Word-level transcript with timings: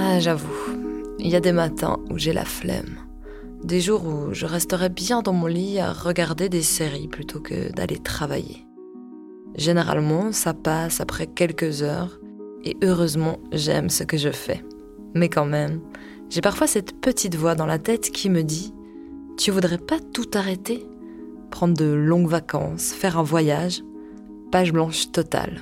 Ah, 0.00 0.20
j'avoue, 0.20 0.46
il 1.18 1.26
y 1.26 1.34
a 1.34 1.40
des 1.40 1.50
matins 1.50 1.96
où 2.08 2.18
j'ai 2.18 2.32
la 2.32 2.44
flemme. 2.44 2.98
Des 3.64 3.80
jours 3.80 4.06
où 4.06 4.32
je 4.32 4.46
resterai 4.46 4.90
bien 4.90 5.22
dans 5.22 5.32
mon 5.32 5.48
lit 5.48 5.80
à 5.80 5.92
regarder 5.92 6.48
des 6.48 6.62
séries 6.62 7.08
plutôt 7.08 7.40
que 7.40 7.72
d'aller 7.72 7.98
travailler. 7.98 8.64
Généralement, 9.56 10.30
ça 10.30 10.54
passe 10.54 11.00
après 11.00 11.26
quelques 11.26 11.82
heures 11.82 12.20
et 12.64 12.76
heureusement, 12.80 13.40
j'aime 13.50 13.90
ce 13.90 14.04
que 14.04 14.16
je 14.16 14.30
fais. 14.30 14.64
Mais 15.16 15.28
quand 15.28 15.46
même, 15.46 15.80
j'ai 16.30 16.42
parfois 16.42 16.68
cette 16.68 17.00
petite 17.00 17.34
voix 17.34 17.56
dans 17.56 17.66
la 17.66 17.80
tête 17.80 18.12
qui 18.12 18.30
me 18.30 18.44
dit 18.44 18.72
Tu 19.36 19.50
voudrais 19.50 19.78
pas 19.78 19.98
tout 19.98 20.30
arrêter? 20.34 20.86
Prendre 21.50 21.76
de 21.76 21.92
longues 21.92 22.28
vacances, 22.28 22.92
faire 22.92 23.18
un 23.18 23.24
voyage? 23.24 23.82
Page 24.52 24.72
blanche 24.72 25.10
totale. 25.10 25.60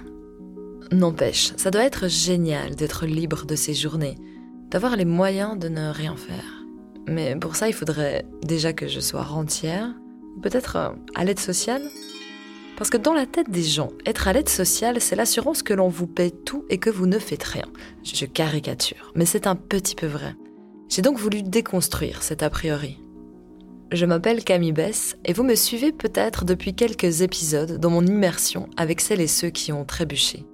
N'empêche, 0.93 1.53
ça 1.57 1.71
doit 1.71 1.84
être 1.84 2.07
génial 2.07 2.77
d'être 2.77 3.07
libre 3.07 3.45
de 3.45 3.57
ces 3.57 3.75
journées, 3.75 4.14
d'avoir 4.70 4.97
les 4.97 5.05
moyens 5.05 5.59
de 5.59 5.69
ne 5.69 5.91
rien 5.91 6.16
faire. 6.16 6.65
Mais 7.09 7.37
pour 7.37 7.57
ça, 7.57 7.69
il 7.69 7.74
faudrait 7.74 8.24
déjà 8.43 8.73
que 8.73 8.88
je 8.88 9.01
sois 9.01 9.23
rentière, 9.23 9.95
peut-être 10.43 10.77
euh, 10.77 10.88
à 11.15 11.24
l'aide 11.24 11.38
sociale. 11.38 11.83
Parce 12.77 12.91
que 12.91 12.97
dans 12.97 13.15
la 13.15 13.27
tête 13.27 13.48
des 13.48 13.62
gens, 13.62 13.93
être 14.05 14.29
à 14.29 14.33
l'aide 14.33 14.48
sociale, 14.48 15.01
c'est 15.01 15.16
l'assurance 15.16 15.62
que 15.62 15.73
l'on 15.73 15.88
vous 15.88 16.07
paie 16.07 16.30
tout 16.30 16.65
et 16.69 16.79
que 16.79 16.91
vous 16.91 17.07
ne 17.07 17.19
faites 17.19 17.45
rien. 17.45 17.65
Je 18.02 18.27
caricature, 18.27 19.12
mais 19.15 19.24
c'est 19.24 19.47
un 19.47 19.57
petit 19.57 19.95
peu 19.95 20.07
vrai. 20.07 20.34
J'ai 20.88 21.02
donc 21.02 21.19
voulu 21.19 21.43
déconstruire 21.43 22.23
cet 22.23 22.43
a 22.43 22.51
priori. 22.51 23.01
Je 23.93 24.05
m'appelle 24.05 24.45
Camille 24.45 24.73
Bess 24.73 25.16
et 25.24 25.33
vous 25.33 25.45
me 25.45 25.55
suivez 25.55 25.93
peut-être 25.93 26.45
depuis 26.45 26.74
quelques 26.74 27.23
épisodes 27.23 27.79
dans 27.79 27.91
mon 27.91 28.05
immersion 28.05 28.69
avec 28.77 29.01
celles 29.01 29.21
et 29.21 29.27
ceux 29.27 29.51
qui 29.51 29.73
ont 29.73 29.85
trébuché. 29.85 30.45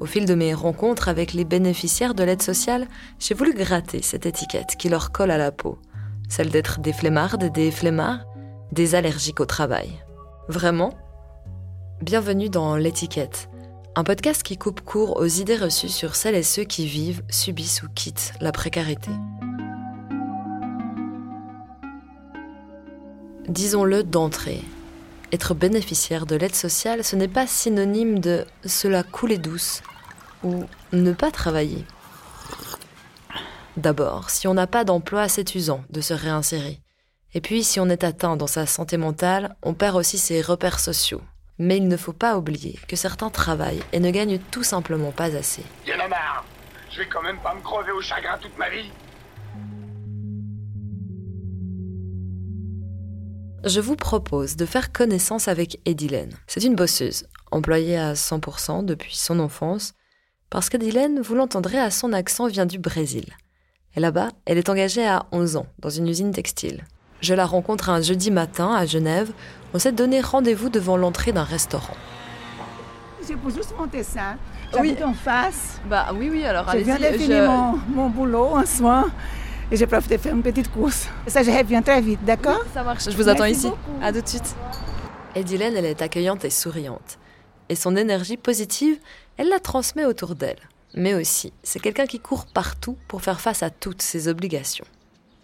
Au 0.00 0.06
fil 0.06 0.26
de 0.26 0.34
mes 0.34 0.54
rencontres 0.54 1.08
avec 1.08 1.32
les 1.32 1.44
bénéficiaires 1.44 2.14
de 2.14 2.22
l'aide 2.22 2.42
sociale, 2.42 2.86
j'ai 3.18 3.34
voulu 3.34 3.52
gratter 3.52 4.00
cette 4.00 4.26
étiquette 4.26 4.76
qui 4.78 4.88
leur 4.88 5.10
colle 5.10 5.32
à 5.32 5.38
la 5.38 5.50
peau, 5.50 5.76
celle 6.28 6.50
d'être 6.50 6.78
des 6.78 6.92
flemmardes, 6.92 7.50
des 7.52 7.72
flemmards, 7.72 8.24
des 8.70 8.94
allergiques 8.94 9.40
au 9.40 9.44
travail. 9.44 9.90
Vraiment? 10.48 10.94
Bienvenue 12.00 12.48
dans 12.48 12.76
l'étiquette, 12.76 13.48
un 13.96 14.04
podcast 14.04 14.44
qui 14.44 14.56
coupe 14.56 14.82
court 14.82 15.16
aux 15.16 15.26
idées 15.26 15.56
reçues 15.56 15.88
sur 15.88 16.14
celles 16.14 16.36
et 16.36 16.44
ceux 16.44 16.62
qui 16.62 16.86
vivent, 16.86 17.24
subissent 17.28 17.82
ou 17.82 17.88
quittent 17.92 18.34
la 18.40 18.52
précarité. 18.52 19.10
Disons-le 23.48 24.04
d'entrée, 24.04 24.62
être 25.32 25.54
bénéficiaire 25.54 26.24
de 26.24 26.36
l'aide 26.36 26.54
sociale, 26.54 27.02
ce 27.02 27.16
n'est 27.16 27.26
pas 27.26 27.46
synonyme 27.48 28.20
de 28.20 28.46
cela 28.64 29.02
couler 29.02 29.38
douce 29.38 29.82
ou 30.42 30.64
ne 30.92 31.12
pas 31.12 31.30
travailler. 31.30 31.84
D'abord, 33.76 34.30
si 34.30 34.48
on 34.48 34.54
n'a 34.54 34.66
pas 34.66 34.84
d'emploi, 34.84 35.28
c'est 35.28 35.54
usant 35.54 35.84
de 35.90 36.00
se 36.00 36.14
réinsérer. 36.14 36.80
Et 37.34 37.40
puis, 37.40 37.62
si 37.62 37.78
on 37.78 37.88
est 37.88 38.04
atteint 38.04 38.36
dans 38.36 38.46
sa 38.46 38.66
santé 38.66 38.96
mentale, 38.96 39.54
on 39.62 39.74
perd 39.74 39.96
aussi 39.96 40.18
ses 40.18 40.40
repères 40.40 40.80
sociaux. 40.80 41.22
Mais 41.58 41.76
il 41.76 41.88
ne 41.88 41.96
faut 41.96 42.12
pas 42.12 42.36
oublier 42.38 42.78
que 42.88 42.96
certains 42.96 43.30
travaillent 43.30 43.82
et 43.92 44.00
ne 44.00 44.10
gagnent 44.10 44.38
tout 44.50 44.62
simplement 44.62 45.12
pas 45.12 45.36
assez. 45.36 45.62
Y 45.86 45.92
en 45.92 46.00
a 46.00 46.08
marre 46.08 46.44
Je 46.90 46.98
vais 46.98 47.06
quand 47.06 47.22
même 47.22 47.38
pas 47.38 47.54
me 47.54 47.60
crever 47.60 47.92
au 47.92 48.00
chagrin 48.00 48.38
toute 48.38 48.56
ma 48.58 48.70
vie 48.70 48.90
Je 53.64 53.80
vous 53.80 53.96
propose 53.96 54.56
de 54.56 54.66
faire 54.66 54.92
connaissance 54.92 55.48
avec 55.48 55.80
Edilène. 55.84 56.32
C'est 56.46 56.62
une 56.62 56.76
bosseuse, 56.76 57.26
employée 57.50 57.98
à 57.98 58.14
100% 58.14 58.84
depuis 58.84 59.16
son 59.16 59.40
enfance, 59.40 59.94
parce 60.50 60.68
qu'Edilène, 60.68 61.20
vous 61.20 61.34
l'entendrez 61.34 61.78
à 61.78 61.90
son 61.90 62.12
accent, 62.12 62.46
vient 62.46 62.66
du 62.66 62.78
Brésil. 62.78 63.26
Et 63.96 64.00
là-bas, 64.00 64.28
elle 64.46 64.58
est 64.58 64.68
engagée 64.68 65.06
à 65.06 65.26
11 65.32 65.56
ans 65.56 65.66
dans 65.80 65.90
une 65.90 66.08
usine 66.08 66.30
textile. 66.32 66.84
Je 67.20 67.34
la 67.34 67.46
rencontre 67.46 67.90
un 67.90 68.00
jeudi 68.00 68.30
matin 68.30 68.72
à 68.74 68.86
Genève. 68.86 69.32
On 69.74 69.78
s'est 69.78 69.92
donné 69.92 70.20
rendez-vous 70.20 70.68
devant 70.68 70.96
l'entrée 70.96 71.32
d'un 71.32 71.42
restaurant. 71.44 71.96
Je 73.28 73.34
peux 73.34 73.50
juste 73.50 73.74
monter 73.76 74.02
ça. 74.02 74.36
J'habite 74.72 75.02
en 75.02 75.12
face. 75.12 75.80
Bah 75.88 76.08
oui, 76.14 76.28
oui, 76.30 76.44
alors 76.44 76.64
Je 76.66 76.70
allez-y. 76.70 76.84
viens 76.84 76.98
de 77.12 77.18
finir 77.18 77.50
mon, 77.50 77.72
mon 77.94 78.08
boulot 78.08 78.46
en 78.54 78.64
soin 78.64 79.10
et 79.70 79.76
j'ai 79.76 79.86
profité 79.86 80.16
de 80.16 80.22
faire 80.22 80.34
une 80.34 80.42
petite 80.42 80.70
course. 80.70 81.08
Et 81.26 81.30
ça, 81.30 81.42
je 81.42 81.50
reviens 81.50 81.82
très 81.82 82.00
vite, 82.00 82.24
d'accord? 82.24 82.64
Ça 82.72 82.82
marche, 82.82 83.04
je 83.10 83.16
vous 83.16 83.28
attends 83.28 83.44
ici. 83.44 83.66
beaucoup. 83.68 83.98
À 84.02 84.12
tout 84.12 84.20
de 84.22 84.28
suite. 84.28 84.54
Edilène, 85.34 85.74
elle 85.76 85.84
est 85.84 86.00
accueillante 86.00 86.44
et 86.44 86.50
souriante. 86.50 87.18
Et 87.68 87.74
son 87.74 87.96
énergie 87.96 88.36
positive, 88.36 88.98
elle 89.36 89.48
la 89.48 89.60
transmet 89.60 90.04
autour 90.04 90.34
d'elle. 90.34 90.68
Mais 90.94 91.14
aussi, 91.14 91.52
c'est 91.62 91.80
quelqu'un 91.80 92.06
qui 92.06 92.18
court 92.18 92.46
partout 92.46 92.96
pour 93.08 93.22
faire 93.22 93.40
face 93.40 93.62
à 93.62 93.70
toutes 93.70 94.02
ses 94.02 94.28
obligations. 94.28 94.86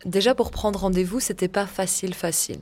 Déjà 0.05 0.35
pour 0.35 0.51
prendre 0.51 0.81
rendez-vous, 0.81 1.21
c'était 1.21 1.49
pas 1.49 1.67
facile 1.67 2.15
facile. 2.15 2.61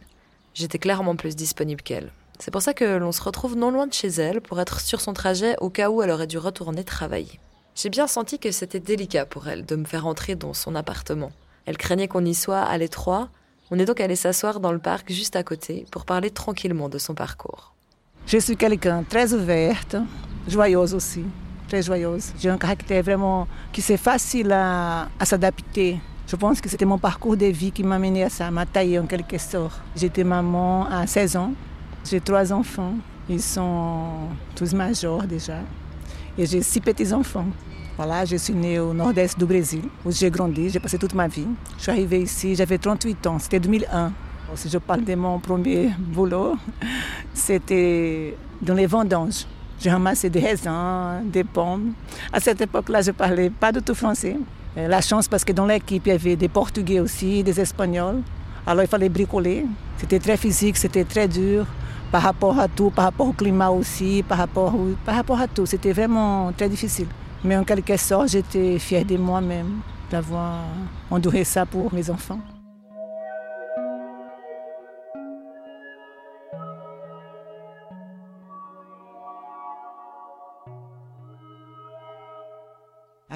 J'étais 0.54 0.78
clairement 0.78 1.16
plus 1.16 1.36
disponible 1.36 1.82
qu'elle. 1.82 2.12
C'est 2.38 2.50
pour 2.50 2.62
ça 2.62 2.74
que 2.74 2.96
l'on 2.96 3.12
se 3.12 3.22
retrouve 3.22 3.56
non 3.56 3.70
loin 3.70 3.86
de 3.86 3.92
chez 3.92 4.08
elle 4.08 4.40
pour 4.40 4.60
être 4.60 4.80
sur 4.80 5.00
son 5.00 5.12
trajet 5.12 5.54
au 5.60 5.70
cas 5.70 5.90
où 5.90 6.02
elle 6.02 6.10
aurait 6.10 6.26
dû 6.26 6.38
retourner 6.38 6.84
travailler. 6.84 7.40
J'ai 7.74 7.88
bien 7.88 8.06
senti 8.06 8.38
que 8.38 8.50
c'était 8.50 8.80
délicat 8.80 9.26
pour 9.26 9.48
elle 9.48 9.64
de 9.64 9.76
me 9.76 9.84
faire 9.84 10.06
entrer 10.06 10.34
dans 10.34 10.52
son 10.52 10.74
appartement. 10.74 11.32
Elle 11.64 11.78
craignait 11.78 12.08
qu'on 12.08 12.24
y 12.24 12.34
soit 12.34 12.60
à 12.60 12.76
l'étroit. 12.78 13.28
On 13.70 13.78
est 13.78 13.84
donc 13.84 14.00
allé 14.00 14.16
s'asseoir 14.16 14.60
dans 14.60 14.72
le 14.72 14.78
parc 14.78 15.10
juste 15.10 15.36
à 15.36 15.42
côté 15.42 15.86
pour 15.90 16.04
parler 16.04 16.30
tranquillement 16.30 16.88
de 16.88 16.98
son 16.98 17.14
parcours. 17.14 17.74
Je 18.26 18.38
suis 18.38 18.56
quelqu'un 18.56 19.02
très 19.02 19.32
ouverte, 19.32 19.96
joyeuse 20.48 20.94
aussi, 20.94 21.24
très 21.68 21.82
joyeuse. 21.82 22.32
J'ai 22.38 22.48
un 22.48 22.56
caractère 22.56 23.02
vraiment 23.02 23.46
qui 23.72 23.82
c'est 23.82 23.96
facile 23.96 24.52
à, 24.52 25.08
s'adapter. 25.24 25.98
Je 26.26 26.36
pense 26.36 26.60
que 26.60 26.68
c'était 26.68 26.84
mon 26.84 26.98
parcours 26.98 27.36
de 27.36 27.46
vie 27.46 27.72
qui 27.72 27.82
m'a 27.82 27.98
mené 27.98 28.24
à 28.24 28.30
ça, 28.30 28.50
m'a 28.50 28.64
taillé 28.64 28.98
en 28.98 29.06
quelque 29.06 29.36
sorte. 29.38 29.80
J'étais 29.94 30.24
maman 30.24 30.86
à 30.86 31.06
16 31.06 31.36
ans. 31.36 31.52
J'ai 32.08 32.20
trois 32.20 32.52
enfants. 32.52 32.94
Ils 33.28 33.42
sont 33.42 34.28
tous 34.54 34.72
majeurs 34.72 35.24
déjà. 35.24 35.58
Et 36.38 36.46
j'ai 36.46 36.62
six 36.62 36.80
petits-enfants. 36.80 37.46
Voilà, 37.96 38.24
je 38.24 38.36
suis 38.36 38.54
née 38.54 38.78
au 38.78 38.94
nord-est 38.94 39.38
du 39.38 39.44
Brésil, 39.44 39.82
où 40.04 40.10
j'ai 40.10 40.30
grandi, 40.30 40.70
j'ai 40.70 40.80
passé 40.80 40.96
toute 40.96 41.12
ma 41.14 41.28
vie. 41.28 41.46
Je 41.76 41.82
suis 41.82 41.92
arrivée 41.92 42.22
ici, 42.22 42.54
j'avais 42.54 42.78
38 42.78 43.26
ans, 43.26 43.38
c'était 43.38 43.60
2001. 43.60 44.12
Si 44.54 44.68
je 44.68 44.78
parle 44.78 45.04
de 45.04 45.14
mon 45.14 45.38
premier 45.38 45.90
boulot, 45.98 46.56
c'était 47.32 48.36
dans 48.60 48.74
les 48.74 48.86
vendanges. 48.86 49.46
J'ai 49.80 49.90
ramassé 49.90 50.30
des 50.30 50.40
raisins, 50.40 51.22
des 51.24 51.42
pommes. 51.42 51.94
À 52.32 52.38
cette 52.38 52.60
époque-là, 52.60 53.00
je 53.02 53.08
ne 53.08 53.12
parlais 53.16 53.50
pas 53.50 53.72
du 53.72 53.80
tout 53.82 53.94
français. 53.94 54.36
Euh, 54.76 54.88
La 54.88 55.00
chance 55.00 55.26
parce 55.26 55.44
que 55.44 55.52
dans 55.52 55.66
l'équipe, 55.66 56.06
il 56.06 56.10
y 56.10 56.12
avait 56.12 56.36
des 56.36 56.48
Portugais 56.48 57.00
aussi, 57.00 57.42
des 57.42 57.58
Espagnols. 57.60 58.22
Alors 58.66 58.84
il 58.84 58.88
fallait 58.88 59.08
bricoler. 59.08 59.66
C'était 59.98 60.20
très 60.20 60.36
physique, 60.36 60.76
c'était 60.76 61.04
très 61.04 61.26
dur 61.26 61.66
par 62.12 62.22
rapport 62.22 62.58
à 62.60 62.68
tout, 62.68 62.90
par 62.90 63.06
rapport 63.06 63.26
au 63.28 63.32
climat 63.32 63.70
aussi, 63.70 64.22
par 64.22 64.38
rapport, 64.38 64.74
par 65.04 65.16
rapport 65.16 65.40
à 65.40 65.48
tout. 65.48 65.66
C'était 65.66 65.92
vraiment 65.92 66.52
très 66.52 66.68
difficile. 66.68 67.08
Mais 67.42 67.56
en 67.56 67.64
quelque 67.64 67.96
sorte, 67.96 68.28
j'étais 68.28 68.78
fière 68.78 69.04
de 69.04 69.16
moi-même 69.16 69.80
d'avoir 70.10 70.58
enduré 71.10 71.42
ça 71.42 71.66
pour 71.66 71.92
mes 71.92 72.08
enfants. 72.10 72.38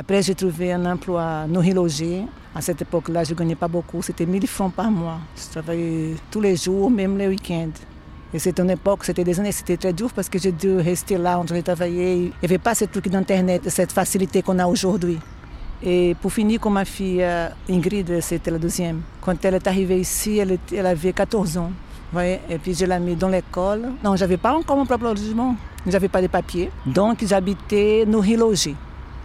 Après, 0.07 0.23
j'ai 0.23 0.37
trouvé 0.37 0.73
un 0.73 0.87
emploi 0.87 1.49
non 1.49 1.63
logé. 1.63 2.23
À 2.55 2.61
cette 2.61 2.81
époque-là, 2.81 3.25
je 3.25 3.33
ne 3.33 3.39
gagnais 3.39 3.57
pas 3.57 3.67
beaucoup. 3.67 4.03
C'était 4.03 4.25
1000 4.25 4.47
francs 4.47 4.73
par 4.73 4.89
mois. 4.89 5.19
Je 5.37 5.51
travaillais 5.51 6.15
tous 6.31 6.41
les 6.41 6.55
jours, 6.55 6.89
même 6.89 7.19
les 7.19 7.27
week-ends. 7.27 7.73
Et 8.33 8.39
c'était 8.39 8.63
une 8.63 8.71
époque, 8.71 9.03
c'était 9.03 9.25
des 9.25 9.41
années, 9.41 9.51
c'était 9.51 9.77
très 9.77 9.93
dur 9.93 10.13
parce 10.15 10.29
que 10.29 10.39
j'ai 10.39 10.53
dû 10.53 10.77
rester 10.77 11.19
là 11.19 11.41
où 11.41 11.45
j'ai 11.49 11.61
travaillé. 11.61 12.15
Il 12.15 12.23
n'y 12.23 12.33
avait 12.45 12.59
pas 12.59 12.77
ce 12.77 12.85
truc 12.85 13.09
d'Internet, 13.09 13.69
cette 13.69 13.91
facilité 13.91 14.43
qu'on 14.43 14.61
a 14.61 14.67
aujourd'hui. 14.69 15.19
Et 15.83 16.15
pour 16.23 16.33
finir, 16.33 16.61
comme 16.61 16.75
ma 16.75 16.85
fille 16.85 17.25
euh, 17.25 17.49
Ingrid, 17.69 18.21
c'était 18.21 18.53
la 18.53 18.59
deuxième. 18.59 19.01
Quand 19.21 19.45
elle 19.45 19.55
est 19.55 19.67
arrivée 19.67 19.99
ici, 19.99 20.39
elle, 20.39 20.87
avait 20.87 21.13
14 21.13 21.59
ans. 21.59 21.73
Et 22.17 22.59
puis 22.63 22.75
je 22.75 22.85
l'ai 22.85 23.01
mis 23.01 23.17
dans 23.17 23.29
l'école. 23.29 23.89
Non, 24.05 24.15
je 24.15 24.21
n'avais 24.21 24.37
pas 24.37 24.55
encore 24.55 24.77
mon 24.77 24.87
propre 24.87 25.03
logement. 25.07 25.57
Je 25.85 25.91
n'avais 25.91 26.09
pas 26.09 26.23
de 26.23 26.29
papiers. 26.29 26.71
Donc 26.87 27.25
j'habitais 27.27 28.05
no 28.07 28.21
relogé. 28.21 28.77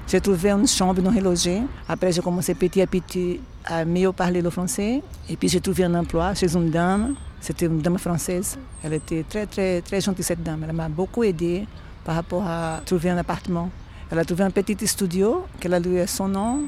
J'ai 0.08 0.20
trouvé 0.20 0.52
une 0.52 0.68
chambre 0.68 1.02
non 1.02 1.12
relogée. 1.12 1.62
Après, 1.88 2.12
j'ai 2.12 2.22
commencé 2.22 2.54
petit 2.54 2.82
à 2.82 2.88
petit 2.88 3.40
à 3.66 3.86
mieux 3.86 4.12
parler 4.12 4.42
le 4.42 4.50
français. 4.50 5.02
Et 5.30 5.36
puis 5.36 5.48
j'ai 5.48 5.62
trouvé 5.62 5.84
un 5.86 5.96
emploi 5.96 6.34
chez 6.34 6.54
une 6.54 6.70
dame. 6.70 7.16
C'était 7.40 7.66
une 7.66 7.82
dame 7.82 7.98
française. 7.98 8.58
Elle 8.84 8.94
était 8.94 9.24
très, 9.28 9.46
très, 9.46 9.82
très 9.82 10.02
gentille, 10.02 10.24
cette 10.24 10.44
dame. 10.44 10.66
Elle 10.68 10.76
m'a 10.76 10.90
beaucoup 10.90 11.24
aidé 11.24 11.66
par 12.04 12.16
rapport 12.16 12.44
à 12.46 12.82
trouver 12.86 13.10
un 13.10 13.18
appartement. 13.18 13.70
Elle 14.12 14.20
a 14.20 14.26
trouvé 14.26 14.44
un 14.44 14.52
petit 14.52 14.86
studio 14.86 15.46
qu'elle 15.60 15.74
a 15.74 15.80
loué 15.80 16.02
à 16.02 16.08
son 16.08 16.28
nom 16.28 16.64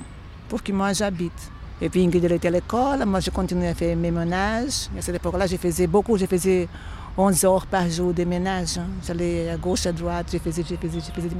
pour 0.47 0.63
que 0.63 0.71
moi 0.71 0.93
j'habite. 0.93 1.51
Et 1.81 1.89
puis 1.89 2.01
Ingrid 2.03 2.23
elle 2.23 2.31
était 2.33 2.47
à 2.47 2.51
l'école, 2.51 3.05
moi 3.05 3.19
je 3.19 3.29
continuais 3.29 3.67
à 3.67 3.73
faire 3.73 3.97
mes 3.97 4.11
ménages. 4.11 4.89
À 4.97 5.01
cette 5.01 5.15
époque-là, 5.15 5.47
je 5.47 5.57
faisais 5.57 5.87
beaucoup, 5.87 6.17
je 6.17 6.25
faisais 6.25 6.69
11 7.17 7.43
heures 7.45 7.65
par 7.65 7.89
jour 7.89 8.13
de 8.13 8.23
ménage. 8.23 8.77
Hein. 8.77 8.87
J'allais 9.05 9.49
à 9.49 9.57
gauche, 9.57 9.85
à 9.85 9.91
droite, 9.91 10.27
je 10.31 10.37
faisais, 10.37 10.63
je 10.63 10.75
faisais, 10.75 10.99
je 10.99 11.11
faisais 11.11 11.27
du 11.27 11.35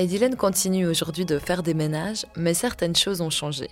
ménage. 0.00 0.14
Edilène 0.14 0.36
continue 0.36 0.86
aujourd'hui 0.86 1.24
de 1.24 1.38
faire 1.38 1.62
des 1.62 1.74
ménages, 1.74 2.26
mais 2.36 2.54
certaines 2.54 2.96
choses 2.96 3.20
ont 3.20 3.30
changé. 3.30 3.68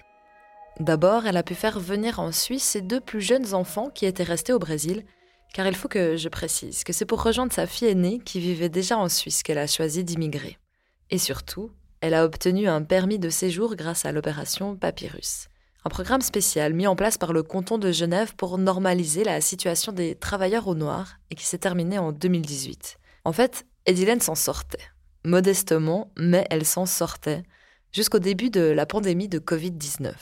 D'abord, 0.81 1.27
elle 1.27 1.37
a 1.37 1.43
pu 1.43 1.55
faire 1.55 1.81
venir 1.81 2.21
en 2.21 2.33
Suisse 2.33 2.63
ses 2.63 2.83
deux 2.83 3.01
plus 3.01 3.21
jeunes 3.21 3.55
enfants 3.55 3.91
qui 3.91 4.07
étaient 4.07 4.23
restés 4.23 4.53
au 4.53 4.59
Brésil, 4.59 5.05
car 5.53 5.67
il 5.67 5.75
faut 5.75 5.89
que 5.89 6.17
je 6.17 6.29
précise 6.29 6.85
que 6.85 6.93
c'est 6.93 7.07
pour 7.07 7.23
rejoindre 7.23 7.53
sa 7.53 7.67
fille 7.67 7.89
aînée 7.89 8.21
qui 8.25 8.39
vivait 8.39 8.69
déjà 8.69 8.97
en 8.97 9.09
Suisse 9.09 9.43
qu'elle 9.43 9.59
a 9.59 9.67
choisi 9.67 10.05
d'immigrer. 10.05 10.59
Et 11.11 11.19
surtout, 11.19 11.71
elle 12.01 12.15
a 12.15 12.25
obtenu 12.25 12.69
un 12.69 12.83
permis 12.83 13.19
de 13.19 13.31
séjour 13.31 13.75
grâce 13.75 14.05
à 14.05 14.13
l'opération 14.13 14.77
Papyrus, 14.77 15.49
un 15.85 15.91
programme 15.91 16.21
spécial 16.21 16.75
mis 16.75 16.87
en 16.87 16.95
place 16.95 17.19
par 17.19 17.33
le 17.33 17.43
canton 17.43 17.79
de 17.79 17.91
Genève 17.91 18.37
pour 18.37 18.59
normaliser 18.59 19.25
la 19.25 19.41
situation 19.41 19.91
des 19.91 20.15
travailleurs 20.15 20.69
au 20.69 20.75
noir 20.75 21.17
et 21.31 21.35
qui 21.35 21.47
s'est 21.47 21.59
terminé 21.59 21.99
en 21.99 22.13
2018. 22.13 22.99
En 23.25 23.33
fait, 23.33 23.67
Edilène 23.87 24.21
s'en 24.21 24.37
sortait 24.37 24.85
modestement, 25.29 26.11
mais 26.17 26.47
elle 26.51 26.65
s'en 26.65 26.87
sortait, 26.87 27.43
jusqu'au 27.93 28.19
début 28.19 28.51
de 28.51 28.61
la 28.61 28.87
pandémie 28.87 29.29
de 29.29 29.39
Covid-19. 29.39 30.13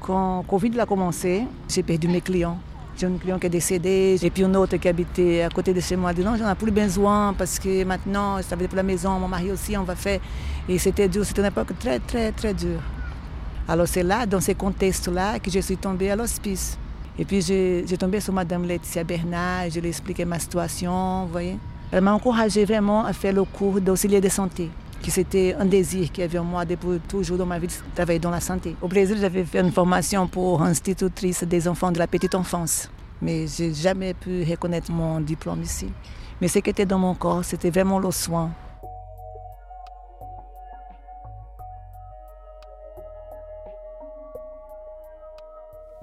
Quand 0.00 0.44
Covid 0.48 0.78
a 0.80 0.86
commencé, 0.86 1.44
j'ai 1.68 1.82
perdu 1.82 2.08
mes 2.08 2.20
clients. 2.20 2.58
J'ai 2.96 3.06
un 3.06 3.16
client 3.16 3.38
qui 3.38 3.46
est 3.46 3.50
décédé, 3.50 4.18
et 4.22 4.30
puis 4.30 4.44
un 4.44 4.54
autre 4.54 4.76
qui 4.76 4.86
habitait 4.86 5.42
à 5.42 5.48
côté 5.48 5.72
de 5.74 5.80
chez 5.80 5.96
moi. 5.96 6.12
dit 6.12 6.22
non, 6.22 6.36
j'en 6.36 6.50
ai 6.50 6.54
plus 6.54 6.70
besoin 6.70 7.34
parce 7.34 7.58
que 7.58 7.84
maintenant, 7.84 8.34
va 8.34 8.40
être 8.40 8.66
pour 8.68 8.76
la 8.76 8.82
maison, 8.82 9.18
mon 9.18 9.28
mari 9.28 9.50
aussi, 9.50 9.76
on 9.76 9.82
va 9.82 9.96
faire. 9.96 10.20
Et 10.68 10.78
c'était 10.78 11.08
dur, 11.08 11.24
c'était 11.24 11.40
une 11.40 11.48
époque 11.48 11.76
très, 11.78 11.98
très, 11.98 12.32
très 12.32 12.54
dure. 12.54 12.80
Alors 13.66 13.88
c'est 13.88 14.02
là, 14.02 14.26
dans 14.26 14.40
ces 14.40 14.54
contextes-là, 14.54 15.38
que 15.38 15.50
je 15.50 15.60
suis 15.60 15.76
tombée 15.76 16.10
à 16.10 16.16
l'hospice. 16.16 16.78
Et 17.18 17.24
puis 17.24 17.42
j'ai 17.42 17.98
tombé 17.98 18.20
sur 18.20 18.32
Madame 18.32 18.64
Laetitia 18.64 19.04
Bernard, 19.04 19.70
je 19.70 19.80
lui 19.80 19.86
ai 19.86 19.90
expliqué 19.90 20.24
ma 20.24 20.38
situation, 20.38 21.24
vous 21.24 21.32
voyez. 21.32 21.58
Elle 21.92 22.00
m'a 22.00 22.14
encouragé 22.14 22.64
vraiment 22.64 23.04
à 23.04 23.12
faire 23.12 23.34
le 23.34 23.44
cours 23.44 23.78
d'auxiliaire 23.78 24.22
de 24.22 24.30
santé, 24.30 24.70
qui 25.02 25.10
c'était 25.10 25.54
un 25.58 25.66
désir 25.66 26.10
qu'il 26.10 26.22
y 26.22 26.24
avait 26.24 26.38
en 26.38 26.44
moi 26.44 26.64
depuis 26.64 26.98
toujours 27.06 27.36
dans 27.36 27.44
ma 27.44 27.58
vie 27.58 27.66
de 27.66 27.72
travailler 27.94 28.18
dans 28.18 28.30
la 28.30 28.40
santé. 28.40 28.74
Au 28.80 28.88
Brésil, 28.88 29.18
j'avais 29.20 29.44
fait 29.44 29.60
une 29.60 29.70
formation 29.70 30.26
pour 30.26 30.62
institutrice 30.62 31.44
des 31.44 31.68
enfants 31.68 31.92
de 31.92 31.98
la 31.98 32.06
petite 32.06 32.34
enfance, 32.34 32.88
mais 33.20 33.46
j'ai 33.46 33.74
jamais 33.74 34.14
pu 34.14 34.42
reconnaître 34.42 34.90
mon 34.90 35.20
diplôme 35.20 35.60
ici. 35.60 35.92
Mais 36.40 36.48
ce 36.48 36.60
qui 36.60 36.70
était 36.70 36.86
dans 36.86 36.98
mon 36.98 37.14
corps, 37.14 37.44
c'était 37.44 37.68
vraiment 37.68 37.98
le 37.98 38.10
soin. 38.10 38.50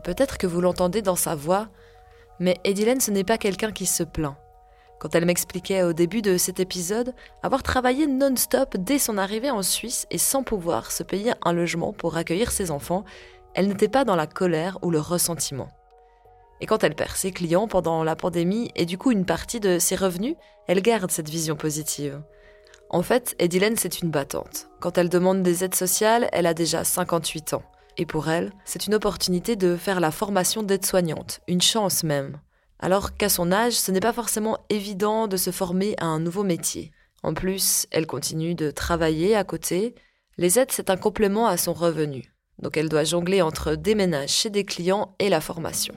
Peut-être 0.03 0.37
que 0.37 0.45
vous 0.45 0.61
l'entendez 0.61 1.01
dans 1.01 1.15
sa 1.15 1.33
voix, 1.33 1.67
mais 2.39 2.57
Edilène, 2.63 3.01
ce 3.01 3.09
n'est 3.09 3.23
pas 3.23 3.39
quelqu'un 3.39 3.71
qui 3.71 3.87
se 3.87 4.03
plaint. 4.03 4.35
Quand 4.99 5.15
elle 5.15 5.25
m'expliquait 5.25 5.83
au 5.83 5.93
début 5.93 6.21
de 6.21 6.37
cet 6.37 6.59
épisode 6.59 7.13
avoir 7.41 7.63
travaillé 7.63 8.05
non-stop 8.05 8.75
dès 8.77 8.99
son 8.99 9.17
arrivée 9.17 9.49
en 9.49 9.61
Suisse 9.61 10.05
et 10.11 10.17
sans 10.17 10.43
pouvoir 10.43 10.91
se 10.91 11.03
payer 11.03 11.31
un 11.43 11.53
logement 11.53 11.93
pour 11.93 12.17
accueillir 12.17 12.51
ses 12.51 12.69
enfants, 12.69 13.05
elle 13.55 13.69
n'était 13.69 13.87
pas 13.87 14.03
dans 14.03 14.17
la 14.17 14.27
colère 14.27 14.77
ou 14.81 14.91
le 14.91 14.99
ressentiment. 14.99 15.69
Et 16.59 16.65
quand 16.65 16.83
elle 16.83 16.95
perd 16.95 17.15
ses 17.15 17.31
clients 17.31 17.69
pendant 17.69 18.03
la 18.03 18.17
pandémie 18.17 18.71
et 18.75 18.85
du 18.85 18.97
coup 18.97 19.11
une 19.11 19.25
partie 19.25 19.61
de 19.61 19.79
ses 19.79 19.95
revenus, 19.95 20.35
elle 20.67 20.81
garde 20.81 21.11
cette 21.11 21.29
vision 21.29 21.55
positive. 21.55 22.21
En 22.89 23.01
fait, 23.01 23.35
Edilène, 23.39 23.77
c'est 23.77 24.01
une 24.01 24.11
battante. 24.11 24.67
Quand 24.81 24.97
elle 24.97 25.09
demande 25.09 25.43
des 25.43 25.63
aides 25.63 25.75
sociales, 25.75 26.27
elle 26.33 26.47
a 26.47 26.53
déjà 26.53 26.83
58 26.83 27.53
ans. 27.53 27.63
Et 27.97 28.05
pour 28.05 28.29
elle, 28.29 28.51
c'est 28.65 28.87
une 28.87 28.95
opportunité 28.95 29.55
de 29.55 29.77
faire 29.77 29.99
la 29.99 30.11
formation 30.11 30.63
d'aide-soignante, 30.63 31.39
une 31.47 31.61
chance 31.61 32.03
même 32.03 32.39
alors 32.79 33.15
qu'à 33.15 33.29
son 33.29 33.51
âge, 33.51 33.73
ce 33.73 33.91
n'est 33.91 33.99
pas 33.99 34.13
forcément 34.13 34.57
évident 34.69 35.27
de 35.27 35.37
se 35.37 35.51
former 35.51 35.95
à 35.97 36.05
un 36.05 36.19
nouveau 36.19 36.43
métier. 36.43 36.91
En 37.23 37.33
plus, 37.33 37.85
elle 37.91 38.07
continue 38.07 38.55
de 38.55 38.71
travailler 38.71 39.35
à 39.35 39.43
côté. 39.43 39.95
Les 40.37 40.57
aides, 40.57 40.71
c'est 40.71 40.89
un 40.89 40.97
complément 40.97 41.47
à 41.47 41.57
son 41.57 41.73
revenu. 41.73 42.33
Donc 42.59 42.77
elle 42.77 42.89
doit 42.89 43.03
jongler 43.03 43.41
entre 43.41 43.75
des 43.75 43.95
ménages 43.95 44.29
chez 44.29 44.49
des 44.49 44.63
clients 44.63 45.15
et 45.19 45.29
la 45.29 45.41
formation. 45.41 45.93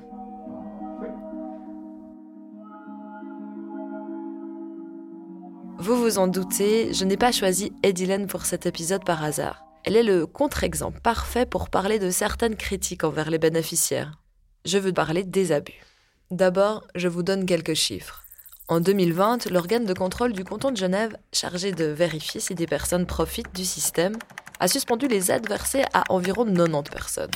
Vous 5.79 5.97
vous 5.97 6.19
en 6.19 6.29
doutez, 6.29 6.93
je 6.93 7.05
n'ai 7.05 7.17
pas 7.17 7.33
choisi 7.33 7.73
Edilène 7.83 8.29
pour 8.29 8.45
cet 8.45 8.67
épisode 8.67 9.05
par 9.05 9.25
hasard. 9.25 9.65
Elle 9.85 9.97
est 9.97 10.05
le 10.05 10.27
contre-exemple 10.27 11.01
parfait 11.01 11.45
pour 11.47 11.71
parler 11.71 11.99
de 11.99 12.11
certaines 12.11 12.55
critiques 12.55 13.03
envers 13.03 13.31
les 13.31 13.39
bénéficiaires. 13.39 14.21
Je 14.65 14.79
veux 14.79 14.93
parler 14.93 15.25
des 15.25 15.51
abus. 15.51 15.92
D'abord, 16.33 16.87
je 16.95 17.09
vous 17.09 17.23
donne 17.23 17.45
quelques 17.45 17.75
chiffres. 17.75 18.25
En 18.67 18.81
2020, 18.81 19.51
l'organe 19.51 19.85
de 19.85 19.93
contrôle 19.93 20.33
du 20.33 20.45
canton 20.45 20.71
de 20.71 20.79
Genève, 20.79 21.15
chargé 21.31 21.73
de 21.73 21.85
vérifier 21.85 22.41
si 22.41 22.55
des 22.55 22.67
personnes 22.67 23.05
profitent 23.05 23.55
du 23.55 23.67
système, 23.67 24.17
a 24.59 24.67
suspendu 24.67 25.09
les 25.09 25.31
aides 25.31 25.47
versées 25.47 25.85
à 25.93 26.05
environ 26.11 26.47
90 26.47 26.91
personnes. 26.91 27.31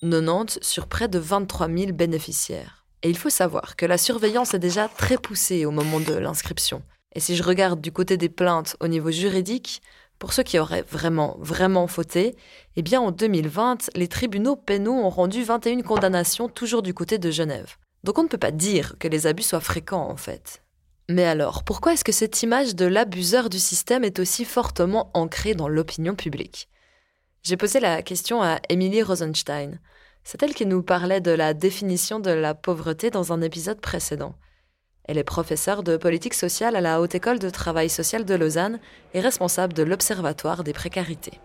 90 0.00 0.60
sur 0.62 0.86
près 0.86 1.08
de 1.08 1.18
23 1.18 1.68
000 1.68 1.92
bénéficiaires. 1.92 2.86
Et 3.02 3.10
il 3.10 3.18
faut 3.18 3.28
savoir 3.28 3.76
que 3.76 3.84
la 3.84 3.98
surveillance 3.98 4.54
est 4.54 4.58
déjà 4.58 4.88
très 4.88 5.18
poussée 5.18 5.66
au 5.66 5.70
moment 5.70 6.00
de 6.00 6.14
l'inscription. 6.14 6.80
Et 7.14 7.20
si 7.20 7.36
je 7.36 7.42
regarde 7.42 7.82
du 7.82 7.92
côté 7.92 8.16
des 8.16 8.30
plaintes 8.30 8.78
au 8.80 8.88
niveau 8.88 9.10
juridique, 9.10 9.82
pour 10.18 10.32
ceux 10.32 10.42
qui 10.42 10.58
auraient 10.58 10.86
vraiment, 10.90 11.36
vraiment 11.38 11.86
fauté, 11.86 12.34
eh 12.76 12.82
bien 12.82 13.02
en 13.02 13.10
2020, 13.10 13.90
les 13.94 14.08
tribunaux 14.08 14.56
pénaux 14.56 14.94
ont 14.94 15.10
rendu 15.10 15.42
21 15.42 15.82
condamnations 15.82 16.48
toujours 16.48 16.80
du 16.80 16.94
côté 16.94 17.18
de 17.18 17.30
Genève. 17.30 17.76
Donc 18.04 18.18
on 18.18 18.22
ne 18.22 18.28
peut 18.28 18.38
pas 18.38 18.50
dire 18.50 18.96
que 18.98 19.08
les 19.08 19.26
abus 19.26 19.42
soient 19.42 19.60
fréquents 19.60 20.08
en 20.08 20.16
fait. 20.16 20.62
Mais 21.10 21.24
alors, 21.24 21.64
pourquoi 21.64 21.94
est-ce 21.94 22.04
que 22.04 22.12
cette 22.12 22.42
image 22.42 22.76
de 22.76 22.84
l'abuseur 22.84 23.48
du 23.48 23.58
système 23.58 24.04
est 24.04 24.18
aussi 24.18 24.44
fortement 24.44 25.10
ancrée 25.14 25.54
dans 25.54 25.68
l'opinion 25.68 26.14
publique? 26.14 26.68
J'ai 27.42 27.56
posé 27.56 27.80
la 27.80 28.02
question 28.02 28.42
à 28.42 28.58
Emily 28.68 29.02
Rosenstein. 29.02 29.80
C'est 30.22 30.42
elle 30.42 30.54
qui 30.54 30.66
nous 30.66 30.82
parlait 30.82 31.22
de 31.22 31.30
la 31.30 31.54
définition 31.54 32.20
de 32.20 32.30
la 32.30 32.54
pauvreté 32.54 33.08
dans 33.10 33.32
un 33.32 33.40
épisode 33.40 33.80
précédent. 33.80 34.34
Elle 35.04 35.16
est 35.16 35.24
professeure 35.24 35.82
de 35.82 35.96
politique 35.96 36.34
sociale 36.34 36.76
à 36.76 36.82
la 36.82 37.00
Haute 37.00 37.14
École 37.14 37.38
de 37.38 37.48
Travail 37.48 37.88
Social 37.88 38.26
de 38.26 38.34
Lausanne 38.34 38.78
et 39.14 39.20
responsable 39.20 39.72
de 39.72 39.82
l'Observatoire 39.84 40.62
des 40.62 40.74
précarités 40.74 41.40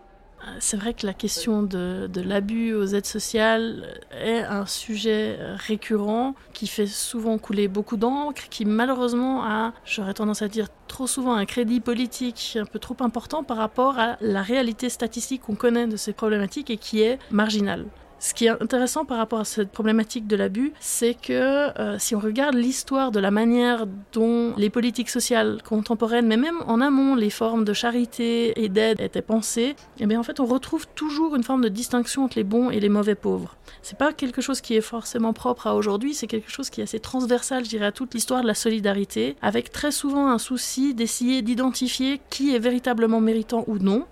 c'est 0.60 0.78
vrai 0.78 0.94
que 0.94 1.06
la 1.06 1.14
question 1.14 1.64
de, 1.64 2.10
l'abus 2.16 2.74
aux 2.74 2.86
aides 2.86 3.06
sociales 3.06 4.00
est 4.12 4.40
un 4.40 4.66
sujet 4.66 5.38
récurrent 5.56 6.36
qui 6.54 6.68
fait 6.68 6.88
souvent 6.88 7.38
couler 7.38 7.68
beaucoup 7.68 7.98
d'encre, 7.98 8.44
qui 8.50 8.66
malheureusement 8.66 9.44
a, 9.44 9.74
j'aurais 9.86 10.14
tendance 10.14 10.42
à 10.42 10.48
dire 10.48 10.68
trop 10.88 11.08
souvent, 11.08 11.34
un 11.34 11.46
crédit 11.46 11.80
politique 11.80 12.58
un 12.60 12.66
peu 12.66 12.80
trop 12.80 12.98
important 13.00 13.44
par 13.44 13.58
rapport 13.58 13.98
à 14.00 14.18
la 14.22 14.42
réalité 14.42 14.90
statistique 14.90 15.42
qu'on 15.42 15.56
connaît 15.56 15.88
de 15.88 15.98
ces 15.98 16.14
problématiques 16.14 16.70
et 16.70 16.78
qui 16.78 17.02
est 17.02 17.20
marginale. 17.32 17.86
Ce 18.24 18.34
qui 18.34 18.46
est 18.46 18.62
intéressant 18.62 19.04
par 19.04 19.18
rapport 19.18 19.42
à 19.42 19.44
cette 19.44 19.70
problématique 19.70 20.28
de 20.28 20.38
l'abus, 20.38 20.72
c'est 20.80 21.14
que 21.14 21.78
euh, 21.78 22.00
si 22.00 22.16
on 22.16 22.20
regarde 22.20 22.56
l'histoire 22.56 23.12
de 23.12 23.20
la 23.20 23.32
manière 23.32 23.86
dont 24.14 24.54
les 24.56 24.70
politiques 24.70 25.10
sociales 25.10 25.62
contemporaines, 25.62 26.26
mais 26.26 26.38
même 26.38 26.56
en 26.66 26.80
amont, 26.80 27.16
les 27.16 27.30
formes 27.30 27.66
de 27.66 27.74
charité 27.74 28.64
et 28.64 28.70
d'aide 28.70 29.02
étaient 29.02 29.22
pensées, 29.22 29.76
eh 30.00 30.06
bien 30.06 30.22
en 30.22 30.24
fait 30.24 30.40
on 30.40 30.46
retrouve 30.46 30.88
toujours 30.96 31.36
une 31.36 31.44
forme 31.44 31.66
de 31.66 31.68
distinction 31.68 32.24
entre 32.24 32.38
les 32.38 32.46
bons 32.46 32.70
et 32.70 32.80
les 32.80 32.88
mauvais 32.88 33.16
pauvres. 33.16 33.58
C'est 33.82 33.98
pas 33.98 34.14
quelque 34.14 34.40
chose 34.40 34.62
qui 34.62 34.78
est 34.78 34.82
forcément 34.82 35.34
propre 35.34 35.68
à 35.68 35.76
aujourd'hui, 35.76 36.14
c'est 36.14 36.28
quelque 36.28 36.50
chose 36.50 36.70
qui 36.70 36.80
est 36.80 36.86
assez 36.86 37.02
transversal, 37.02 37.66
je 37.66 37.70
dirais, 37.72 37.88
à 37.88 37.92
toute 37.92 38.14
l'histoire 38.14 38.42
de 38.42 38.48
la 38.48 38.56
solidarité, 38.56 39.36
avec 39.42 39.70
très 39.70 39.92
souvent 39.92 40.30
un 40.30 40.38
souci 40.38 40.94
d'essayer 40.94 41.42
d'identifier 41.42 42.22
qui 42.30 42.56
est 42.56 42.60
véritablement 42.60 43.20
méritant 43.20 43.66
ou 43.68 43.80
non, 43.80 44.06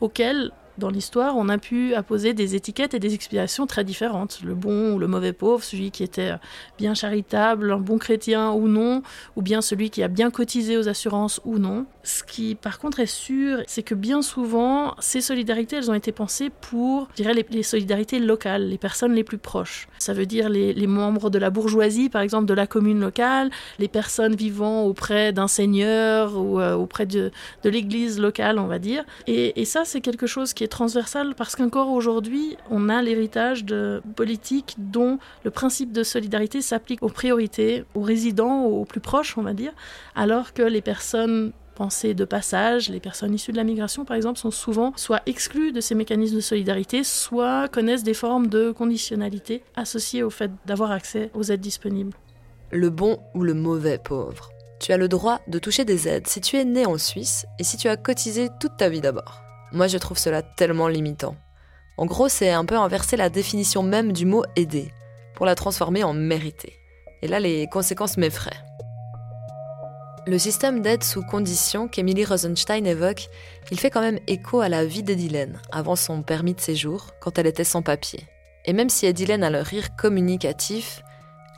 auquel 0.00 0.52
dans 0.78 0.90
l'histoire, 0.90 1.36
on 1.36 1.48
a 1.48 1.58
pu 1.58 1.94
apposer 1.94 2.32
des 2.34 2.54
étiquettes 2.54 2.94
et 2.94 2.98
des 2.98 3.14
explications 3.14 3.66
très 3.66 3.84
différentes. 3.84 4.40
Le 4.42 4.54
bon 4.54 4.94
ou 4.94 4.98
le 4.98 5.06
mauvais 5.06 5.32
pauvre, 5.32 5.62
celui 5.62 5.90
qui 5.90 6.02
était 6.02 6.32
bien 6.78 6.94
charitable, 6.94 7.72
un 7.72 7.78
bon 7.78 7.98
chrétien 7.98 8.52
ou 8.52 8.68
non, 8.68 9.02
ou 9.36 9.42
bien 9.42 9.60
celui 9.60 9.90
qui 9.90 10.02
a 10.02 10.08
bien 10.08 10.30
cotisé 10.30 10.76
aux 10.76 10.88
assurances 10.88 11.40
ou 11.44 11.58
non. 11.58 11.86
Ce 12.04 12.24
qui, 12.24 12.54
par 12.54 12.78
contre, 12.78 13.00
est 13.00 13.06
sûr, 13.06 13.58
c'est 13.66 13.82
que 13.82 13.94
bien 13.94 14.22
souvent, 14.22 14.94
ces 14.98 15.20
solidarités, 15.20 15.76
elles 15.76 15.90
ont 15.90 15.94
été 15.94 16.10
pensées 16.10 16.50
pour, 16.50 17.08
je 17.10 17.22
dirais, 17.22 17.34
les, 17.50 17.62
solidarités 17.62 18.18
locales, 18.18 18.68
les 18.68 18.78
personnes 18.78 19.12
les 19.12 19.24
plus 19.24 19.38
proches. 19.38 19.88
Ça 19.98 20.14
veut 20.14 20.26
dire 20.26 20.48
les, 20.48 20.86
membres 20.86 21.30
de 21.30 21.38
la 21.38 21.50
bourgeoisie, 21.50 22.08
par 22.08 22.22
exemple, 22.22 22.46
de 22.46 22.54
la 22.54 22.66
commune 22.66 23.00
locale, 23.00 23.50
les 23.78 23.88
personnes 23.88 24.34
vivant 24.34 24.82
auprès 24.82 25.32
d'un 25.32 25.48
seigneur 25.48 26.36
ou 26.36 26.60
euh, 26.60 26.74
auprès 26.74 27.06
de, 27.06 27.30
de 27.62 27.70
l'église 27.70 28.18
locale, 28.18 28.58
on 28.58 28.66
va 28.66 28.78
dire. 28.78 29.04
Et, 29.26 29.60
et 29.60 29.64
ça, 29.64 29.84
c'est 29.84 30.00
quelque 30.00 30.26
chose 30.26 30.52
qui 30.54 30.61
est 30.62 30.68
transversal 30.68 31.34
parce 31.34 31.56
qu'encore 31.56 31.90
aujourd'hui, 31.90 32.56
on 32.70 32.88
a 32.88 33.02
l'héritage 33.02 33.64
de 33.64 34.02
politiques 34.16 34.76
dont 34.78 35.18
le 35.44 35.50
principe 35.50 35.92
de 35.92 36.02
solidarité 36.02 36.62
s'applique 36.62 37.02
aux 37.02 37.08
priorités, 37.08 37.84
aux 37.94 38.02
résidents, 38.02 38.64
aux 38.64 38.84
plus 38.84 39.00
proches, 39.00 39.36
on 39.38 39.42
va 39.42 39.52
dire, 39.52 39.72
alors 40.14 40.52
que 40.52 40.62
les 40.62 40.80
personnes 40.80 41.52
pensée 41.72 42.14
de 42.14 42.24
passage. 42.24 42.88
Les 42.88 43.00
personnes 43.00 43.34
issues 43.34 43.52
de 43.52 43.56
la 43.56 43.64
migration, 43.64 44.04
par 44.04 44.16
exemple, 44.16 44.38
sont 44.38 44.50
souvent 44.50 44.92
soit 44.96 45.22
exclues 45.26 45.72
de 45.72 45.80
ces 45.80 45.94
mécanismes 45.94 46.36
de 46.36 46.40
solidarité, 46.40 47.04
soit 47.04 47.68
connaissent 47.68 48.04
des 48.04 48.14
formes 48.14 48.46
de 48.46 48.70
conditionnalité 48.70 49.62
associées 49.74 50.22
au 50.22 50.30
fait 50.30 50.50
d'avoir 50.66 50.90
accès 50.92 51.30
aux 51.34 51.42
aides 51.44 51.60
disponibles. 51.60 52.12
Le 52.70 52.90
bon 52.90 53.18
ou 53.34 53.42
le 53.42 53.54
mauvais 53.54 53.98
pauvre. 53.98 54.50
Tu 54.80 54.92
as 54.92 54.96
le 54.96 55.08
droit 55.08 55.40
de 55.46 55.58
toucher 55.58 55.84
des 55.84 56.08
aides 56.08 56.26
si 56.26 56.40
tu 56.40 56.56
es 56.56 56.64
né 56.64 56.86
en 56.86 56.98
Suisse 56.98 57.46
et 57.58 57.64
si 57.64 57.76
tu 57.76 57.88
as 57.88 57.96
cotisé 57.96 58.48
toute 58.60 58.76
ta 58.76 58.88
vie 58.88 59.00
d'abord. 59.00 59.41
Moi, 59.72 59.86
je 59.86 59.98
trouve 59.98 60.18
cela 60.18 60.42
tellement 60.42 60.88
limitant. 60.88 61.34
En 61.96 62.06
gros, 62.06 62.28
c'est 62.28 62.50
un 62.50 62.64
peu 62.64 62.76
inverser 62.76 63.16
la 63.16 63.30
définition 63.30 63.82
même 63.82 64.12
du 64.12 64.26
mot 64.26 64.44
aider 64.56 64.92
pour 65.34 65.46
la 65.46 65.54
transformer 65.54 66.04
en 66.04 66.12
mériter. 66.12 66.74
Et 67.22 67.28
là, 67.28 67.40
les 67.40 67.66
conséquences 67.68 68.16
m'effraient. 68.16 68.50
Le 70.26 70.38
système 70.38 70.82
d'aide 70.82 71.02
sous 71.02 71.22
condition 71.22 71.88
qu'Emily 71.88 72.24
Rosenstein 72.24 72.86
évoque, 72.86 73.28
il 73.70 73.80
fait 73.80 73.90
quand 73.90 74.02
même 74.02 74.20
écho 74.28 74.60
à 74.60 74.68
la 74.68 74.84
vie 74.84 75.02
d'Edilène 75.02 75.60
avant 75.72 75.96
son 75.96 76.22
permis 76.22 76.54
de 76.54 76.60
séjour, 76.60 77.08
quand 77.20 77.38
elle 77.38 77.46
était 77.46 77.64
sans 77.64 77.82
papier. 77.82 78.28
Et 78.64 78.72
même 78.72 78.88
si 78.88 79.06
Edilène 79.06 79.42
a 79.42 79.50
le 79.50 79.60
rire 79.60 79.96
communicatif, 79.96 81.02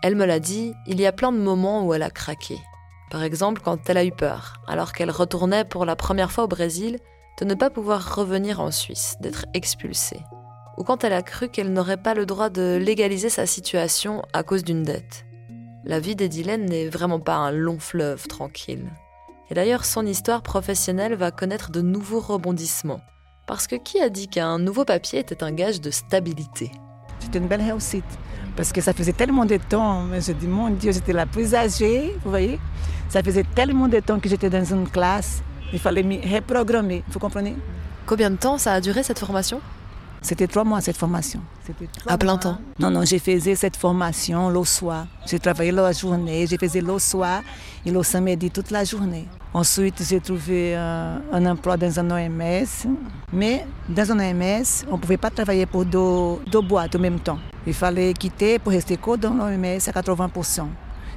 elle 0.02 0.16
me 0.16 0.24
l'a 0.24 0.40
dit, 0.40 0.72
il 0.86 1.00
y 1.00 1.06
a 1.06 1.12
plein 1.12 1.32
de 1.32 1.38
moments 1.38 1.84
où 1.84 1.92
elle 1.92 2.02
a 2.02 2.10
craqué. 2.10 2.56
Par 3.10 3.22
exemple, 3.22 3.60
quand 3.62 3.90
elle 3.90 3.98
a 3.98 4.04
eu 4.04 4.12
peur, 4.12 4.62
alors 4.66 4.92
qu'elle 4.92 5.10
retournait 5.10 5.64
pour 5.64 5.84
la 5.84 5.96
première 5.96 6.32
fois 6.32 6.44
au 6.44 6.48
Brésil, 6.48 6.98
de 7.38 7.44
ne 7.44 7.54
pas 7.54 7.70
pouvoir 7.70 8.14
revenir 8.14 8.60
en 8.60 8.70
Suisse, 8.70 9.16
d'être 9.20 9.46
expulsée. 9.54 10.20
Ou 10.76 10.84
quand 10.84 11.04
elle 11.04 11.12
a 11.12 11.22
cru 11.22 11.48
qu'elle 11.48 11.72
n'aurait 11.72 11.96
pas 11.96 12.14
le 12.14 12.26
droit 12.26 12.50
de 12.50 12.78
légaliser 12.80 13.28
sa 13.28 13.46
situation 13.46 14.22
à 14.32 14.42
cause 14.42 14.64
d'une 14.64 14.82
dette. 14.82 15.24
La 15.84 16.00
vie 16.00 16.16
d'Edilène 16.16 16.64
n'est 16.64 16.88
vraiment 16.88 17.20
pas 17.20 17.36
un 17.36 17.52
long 17.52 17.78
fleuve 17.78 18.26
tranquille. 18.26 18.90
Et 19.50 19.54
d'ailleurs, 19.54 19.84
son 19.84 20.06
histoire 20.06 20.42
professionnelle 20.42 21.14
va 21.14 21.30
connaître 21.30 21.70
de 21.70 21.82
nouveaux 21.82 22.20
rebondissements. 22.20 23.00
Parce 23.46 23.66
que 23.66 23.76
qui 23.76 24.00
a 24.00 24.08
dit 24.08 24.28
qu'un 24.28 24.58
nouveau 24.58 24.84
papier 24.84 25.18
était 25.18 25.44
un 25.44 25.52
gage 25.52 25.80
de 25.80 25.90
stabilité? 25.90 26.70
C'était 27.20 27.38
une 27.38 27.48
belle 27.48 27.62
réussite. 27.62 28.04
Parce 28.56 28.72
que 28.72 28.80
ça 28.80 28.92
faisait 28.92 29.12
tellement 29.12 29.44
de 29.44 29.56
temps, 29.56 30.06
je 30.18 30.32
dis, 30.32 30.46
mon 30.46 30.70
Dieu, 30.70 30.92
j'étais 30.92 31.12
la 31.12 31.26
plus 31.26 31.54
âgée, 31.54 32.14
vous 32.24 32.30
voyez 32.30 32.58
Ça 33.08 33.22
faisait 33.22 33.44
tellement 33.54 33.88
de 33.88 34.00
temps 34.00 34.20
que 34.20 34.28
j'étais 34.28 34.48
dans 34.48 34.64
une 34.64 34.88
classe, 34.88 35.42
il 35.72 35.78
fallait 35.78 36.02
me 36.02 36.16
reprogrammer, 36.34 37.02
vous 37.08 37.18
comprenez? 37.18 37.56
Combien 38.06 38.30
de 38.30 38.36
temps 38.36 38.58
ça 38.58 38.74
a 38.74 38.80
duré 38.80 39.02
cette 39.02 39.18
formation? 39.18 39.60
C'était 40.24 40.46
trois 40.46 40.64
mois 40.64 40.80
cette 40.80 40.96
formation. 40.96 41.40
À 42.06 42.16
plein 42.16 42.38
temps? 42.38 42.56
Non, 42.78 42.90
non, 42.90 43.04
j'ai 43.04 43.18
fait 43.18 43.38
cette 43.54 43.76
formation 43.76 44.48
le 44.48 44.64
soir. 44.64 45.06
J'ai 45.26 45.38
travaillé 45.38 45.70
la 45.70 45.92
journée, 45.92 46.46
j'ai 46.46 46.56
fait 46.56 46.80
le 46.80 46.98
soir 46.98 47.42
et 47.84 47.90
le 47.90 48.02
samedi 48.02 48.50
toute 48.50 48.70
la 48.70 48.84
journée. 48.84 49.26
Ensuite, 49.52 50.02
j'ai 50.02 50.20
trouvé 50.20 50.74
euh, 50.76 51.18
un 51.30 51.46
emploi 51.46 51.76
dans 51.76 52.00
un 52.00 52.10
OMS. 52.10 52.88
Mais 53.34 53.66
dans 53.88 54.12
un 54.12 54.18
OMS, 54.18 54.86
on 54.90 54.96
ne 54.96 55.00
pouvait 55.00 55.18
pas 55.18 55.28
travailler 55.30 55.66
pour 55.66 55.84
deux, 55.84 56.38
deux 56.50 56.62
boîtes 56.62 56.96
en 56.96 57.00
même 57.00 57.20
temps. 57.20 57.38
Il 57.66 57.74
fallait 57.74 58.14
quitter 58.14 58.58
pour 58.58 58.72
rester 58.72 58.96
que 58.96 59.16
dans 59.16 59.34
l'OMS 59.34 59.64
à 59.64 60.00
80%. 60.00 60.66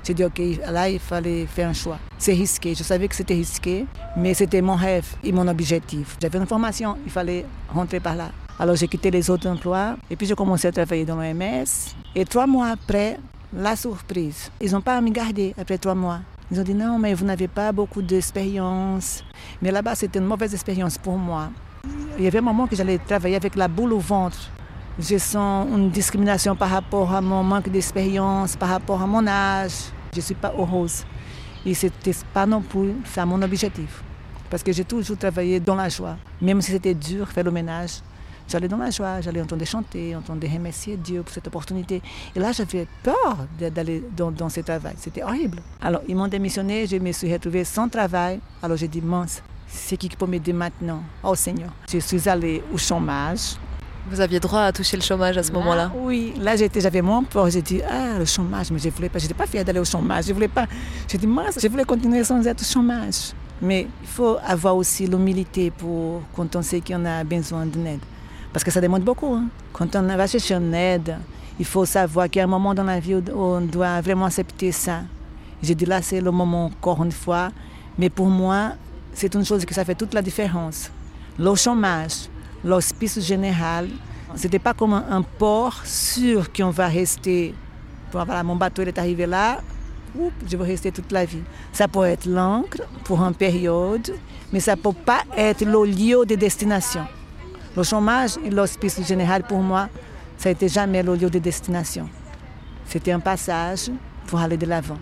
J'ai 0.08 0.14
dit, 0.14 0.24
OK, 0.24 0.42
là, 0.72 0.88
il 0.88 1.00
fallait 1.00 1.46
faire 1.46 1.68
un 1.68 1.74
choix. 1.74 2.00
C'est 2.18 2.32
risqué. 2.32 2.74
Je 2.74 2.82
savais 2.82 3.10
que 3.10 3.16
c'était 3.16 3.34
risqué, 3.34 3.86
mais 4.16 4.34
c'était 4.34 4.62
mon 4.62 4.76
rêve 4.76 5.06
et 5.22 5.34
mon 5.34 5.46
objectif. 5.50 6.16
J'avais 6.22 6.40
une 6.40 6.46
formation, 6.46 6.96
il 7.06 7.12
fallait 7.12 7.44
rentrer 7.68 8.00
par 8.00 8.16
là. 8.16 8.30
Alors 8.58 8.78
j'ai 8.78 8.88
quitté 8.88 9.12
les 9.12 9.30
autres 9.30 9.50
emplois 9.50 9.98
et 10.10 10.16
puis 10.16 10.26
j'ai 10.26 10.34
commencé 10.34 10.66
à 10.66 10.72
travailler 10.72 11.04
dans 11.04 11.18
l'OMS. 11.18 11.66
Et 12.16 12.24
trois 12.24 12.48
mois 12.48 12.68
après, 12.68 13.20
la 13.54 13.76
surprise. 13.76 14.50
Ils 14.62 14.72
n'ont 14.72 14.80
pas 14.80 14.96
à 14.96 15.02
me 15.02 15.10
garder 15.10 15.54
après 15.58 15.78
trois 15.78 15.94
mois. 15.94 16.22
Ils 16.50 16.58
ont 16.62 16.64
dit 16.64 16.74
non, 16.74 16.98
mais 16.98 17.14
vous 17.14 17.26
n'avez 17.26 17.50
pas 17.50 17.74
beaucoup 17.74 18.02
d'expérience. 18.02 19.26
Mais 19.62 19.72
là-bas, 19.72 19.96
c'était 19.96 20.20
une 20.20 20.26
mauvaise 20.26 20.54
expérience 20.54 20.98
pour 20.98 21.18
moi. 21.18 21.50
Il 22.18 22.24
y 22.24 22.28
avait 22.28 22.40
un 22.40 22.44
moment 22.44 22.66
que 22.66 22.78
j'allais 22.78 22.98
travailler 22.98 23.36
avec 23.36 23.58
la 23.58 23.68
boule 23.68 23.92
au 23.92 24.00
ventre. 24.00 24.40
Je 24.98 25.18
sens 25.18 25.68
une 25.70 25.90
discrimination 25.90 26.56
par 26.56 26.70
rapport 26.70 27.14
à 27.14 27.20
mon 27.20 27.44
manque 27.44 27.68
d'expérience, 27.70 28.56
par 28.56 28.70
rapport 28.70 29.02
à 29.02 29.06
mon 29.06 29.28
âge. 29.28 29.92
Je 30.18 30.22
ne 30.22 30.26
suis 30.26 30.34
pas 30.34 30.52
heureuse. 30.58 31.06
Et 31.64 31.76
ce 31.76 31.86
n'était 31.86 32.16
pas 32.34 32.48
non 32.48 32.62
plus 32.62 32.96
ça 33.06 33.24
mon 33.24 33.40
objectif. 33.40 34.02
Parce 34.50 34.64
que 34.64 34.72
j'ai 34.72 34.84
toujours 34.84 35.16
travaillé 35.16 35.60
dans 35.60 35.76
la 35.76 35.90
joie. 35.90 36.18
Même 36.42 36.60
si 36.60 36.72
c'était 36.72 36.96
dur, 36.96 37.30
faire 37.30 37.44
le 37.44 37.52
ménage, 37.52 38.02
J'allais 38.50 38.70
dans 38.70 38.78
la 38.78 38.90
joie, 38.90 39.20
j'allais 39.20 39.42
entendre 39.42 39.66
chanter, 39.66 40.16
entendre 40.16 40.48
remercier 40.48 40.96
Dieu 40.96 41.22
pour 41.22 41.34
cette 41.34 41.46
opportunité. 41.48 42.02
Et 42.34 42.40
là, 42.40 42.54
j'avais 42.54 42.88
peur 43.04 43.46
d'aller 43.60 44.02
dans, 44.16 44.50
ce 44.50 44.62
travail. 44.62 44.96
C'était 44.98 45.22
horrible. 45.22 45.60
Alors, 45.82 46.02
ils 46.08 46.16
m'ont 46.16 46.30
démissionné, 46.30 46.88
je 46.88 46.96
me 46.96 47.12
suis 47.12 47.32
retrouvée 47.32 47.66
sans 47.66 47.90
travail. 47.90 48.40
Alors, 48.64 48.78
j'ai 48.78 48.88
dit, 48.88 49.02
mince, 49.02 49.44
c'est 49.68 49.98
qui 49.98 50.08
peut 50.08 50.26
m'aider 50.26 50.54
maintenant? 50.54 51.04
Oh 51.24 51.36
Seigneur. 51.36 51.72
Je 51.92 52.00
suis 52.00 52.30
allée 52.30 52.64
au 52.74 52.78
chômage. 52.78 53.58
Vous 54.10 54.22
aviez 54.22 54.40
droit 54.40 54.62
à 54.62 54.72
toucher 54.72 54.96
le 54.96 55.04
chômage 55.04 55.38
à 55.38 55.44
ce 55.44 55.52
moment-là 55.52 55.92
Oui, 55.96 56.34
là 56.40 56.56
j'avais 56.56 57.02
moins 57.02 57.24
peur. 57.24 57.50
J'ai 57.50 57.62
dit, 57.62 57.82
ah, 57.84 58.18
le 58.18 58.26
chômage, 58.26 58.72
mais 58.72 58.80
je 58.80 58.90
voulais 58.90 59.10
pas, 59.10 59.20
j'étais 59.20 59.34
pas 59.34 59.46
fière 59.46 59.66
d'aller 59.66 59.80
au 59.80 59.86
chômage. 59.86 60.26
Je 60.28 60.34
voulais 60.34 60.48
pas, 60.48 60.66
j'ai 61.08 61.18
dit, 61.18 61.28
mince, 61.28 61.60
je 61.62 61.68
voulais 61.68 61.84
continuer 61.84 62.24
sans 62.24 62.46
être 62.48 62.62
au 62.62 62.66
chômage. 62.66 63.34
Mais 63.62 63.88
il 64.02 64.08
faut 64.08 64.38
avoir 64.46 64.78
aussi 64.78 65.08
l'humilité 65.08 65.72
pour 65.72 66.22
quand 66.36 66.56
on 66.56 66.62
sait 66.62 66.80
qu'on 66.80 67.04
a 67.04 67.24
besoin 67.26 67.66
d'aide. 67.66 68.00
Parce 68.54 68.64
que 68.64 68.72
ça 68.72 68.80
demande 68.80 69.04
beaucoup. 69.04 69.34
Hein. 69.34 69.48
Quand 69.74 69.94
on 69.96 70.04
va 70.04 70.28
chercher 70.28 70.56
une 70.56 70.74
aide, 70.74 71.18
il 71.60 71.66
faut 71.66 71.86
savoir 71.86 72.30
qu'il 72.30 72.40
y 72.40 72.42
a 72.42 72.46
un 72.46 72.48
moment 72.48 72.74
dans 72.74 72.84
la 72.84 73.00
vie 73.00 73.16
où 73.16 73.24
on 73.36 73.62
doit 73.62 74.00
vraiment 74.00 74.26
accepter 74.26 74.72
ça. 74.72 75.02
J'ai 75.62 75.76
dit 75.76 75.86
là, 75.86 76.02
c'est 76.02 76.22
le 76.22 76.32
moment 76.32 76.68
encore 76.68 77.04
une 77.04 77.12
fois. 77.12 77.50
Mais 77.98 78.10
pour 78.10 78.28
moi, 78.28 78.74
c'est 79.14 79.34
une 79.36 79.44
chose 79.44 79.66
que 79.66 79.74
ça 79.74 79.84
fait 79.84 79.96
toute 79.96 80.14
la 80.14 80.22
différence. 80.22 80.92
Le 81.38 81.54
chômage, 81.56 82.30
l'hospice 82.64 83.20
général, 83.20 83.90
ce 84.36 84.44
n'était 84.44 84.60
pas 84.60 84.74
comme 84.74 84.94
un 84.94 85.22
port 85.22 85.86
sûr 85.86 86.52
qu'on 86.52 86.70
va 86.70 86.88
rester. 86.88 87.54
Voilà, 88.12 88.44
mon 88.44 88.56
bateau 88.56 88.84
est 88.84 88.98
arrivé 88.98 89.26
là, 89.26 89.60
je 90.50 90.58
vais 90.58 90.66
rester 90.66 90.92
toute 90.92 91.12
la 91.12 91.26
vie. 91.26 91.44
Ça 91.72 91.88
peut 91.88 92.06
être 92.06 92.26
l'encre 92.26 92.82
pour 93.04 93.22
une 93.22 93.34
période, 93.34 94.14
mais 94.52 94.60
ça 94.60 94.76
ne 94.76 94.82
peut 94.82 94.94
pas 94.94 95.24
être 95.36 95.66
le 95.66 95.86
lieu 95.86 96.26
de 96.26 96.36
destination. 96.36 97.06
Le 97.76 97.84
chômage 97.84 98.38
et 98.44 98.50
l'hospice 98.50 99.06
général, 99.06 99.44
pour 99.44 99.60
moi, 99.60 99.90
ça 100.38 100.50
n'était 100.50 100.70
jamais 100.70 101.04
le 101.04 101.16
lieu 101.16 101.30
de 101.30 101.40
destination. 101.40 102.10
C'était 102.86 103.12
un 103.12 103.20
passage 103.20 103.92
pour 104.28 104.40
aller 104.40 104.58
de 104.58 104.66
l'avant. 104.66 104.98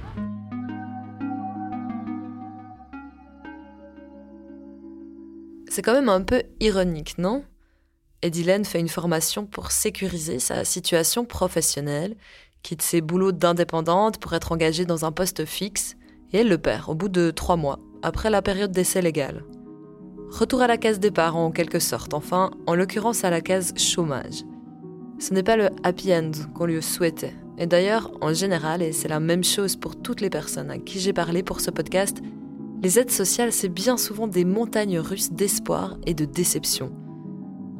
C'est 5.75 5.81
quand 5.81 5.91
même 5.91 6.07
un 6.07 6.21
peu 6.21 6.41
ironique, 6.61 7.17
non? 7.17 7.43
Edilène 8.21 8.63
fait 8.63 8.79
une 8.79 8.87
formation 8.87 9.45
pour 9.45 9.71
sécuriser 9.71 10.39
sa 10.39 10.63
situation 10.63 11.25
professionnelle, 11.25 12.15
quitte 12.63 12.81
ses 12.81 13.01
boulots 13.01 13.33
d'indépendante 13.33 14.17
pour 14.17 14.31
être 14.31 14.53
engagée 14.53 14.85
dans 14.85 15.03
un 15.03 15.11
poste 15.11 15.43
fixe, 15.43 15.97
et 16.31 16.37
elle 16.37 16.47
le 16.47 16.57
perd 16.57 16.87
au 16.87 16.95
bout 16.95 17.09
de 17.09 17.29
trois 17.29 17.57
mois, 17.57 17.79
après 18.03 18.29
la 18.29 18.41
période 18.41 18.71
d'essai 18.71 19.01
légal. 19.01 19.43
Retour 20.29 20.61
à 20.61 20.67
la 20.67 20.77
case 20.77 21.01
départ 21.01 21.35
en 21.35 21.51
quelque 21.51 21.79
sorte, 21.79 22.13
enfin, 22.13 22.51
en 22.67 22.75
l'occurrence 22.75 23.25
à 23.25 23.29
la 23.29 23.41
case 23.41 23.73
chômage. 23.75 24.45
Ce 25.19 25.33
n'est 25.33 25.43
pas 25.43 25.57
le 25.57 25.71
happy 25.83 26.13
end 26.13 26.31
qu'on 26.53 26.67
lui 26.67 26.81
souhaitait. 26.81 27.35
Et 27.57 27.67
d'ailleurs, 27.67 28.11
en 28.21 28.33
général, 28.33 28.81
et 28.81 28.93
c'est 28.93 29.09
la 29.09 29.19
même 29.19 29.43
chose 29.43 29.75
pour 29.75 29.97
toutes 29.97 30.21
les 30.21 30.29
personnes 30.29 30.71
à 30.71 30.77
qui 30.77 31.01
j'ai 31.01 31.11
parlé 31.11 31.43
pour 31.43 31.59
ce 31.59 31.69
podcast, 31.69 32.21
les 32.81 32.99
aides 32.99 33.11
sociales, 33.11 33.51
c'est 33.51 33.69
bien 33.69 33.97
souvent 33.97 34.27
des 34.27 34.45
montagnes 34.45 34.99
russes 34.99 35.31
d'espoir 35.31 35.97
et 36.05 36.13
de 36.13 36.25
déception. 36.25 36.91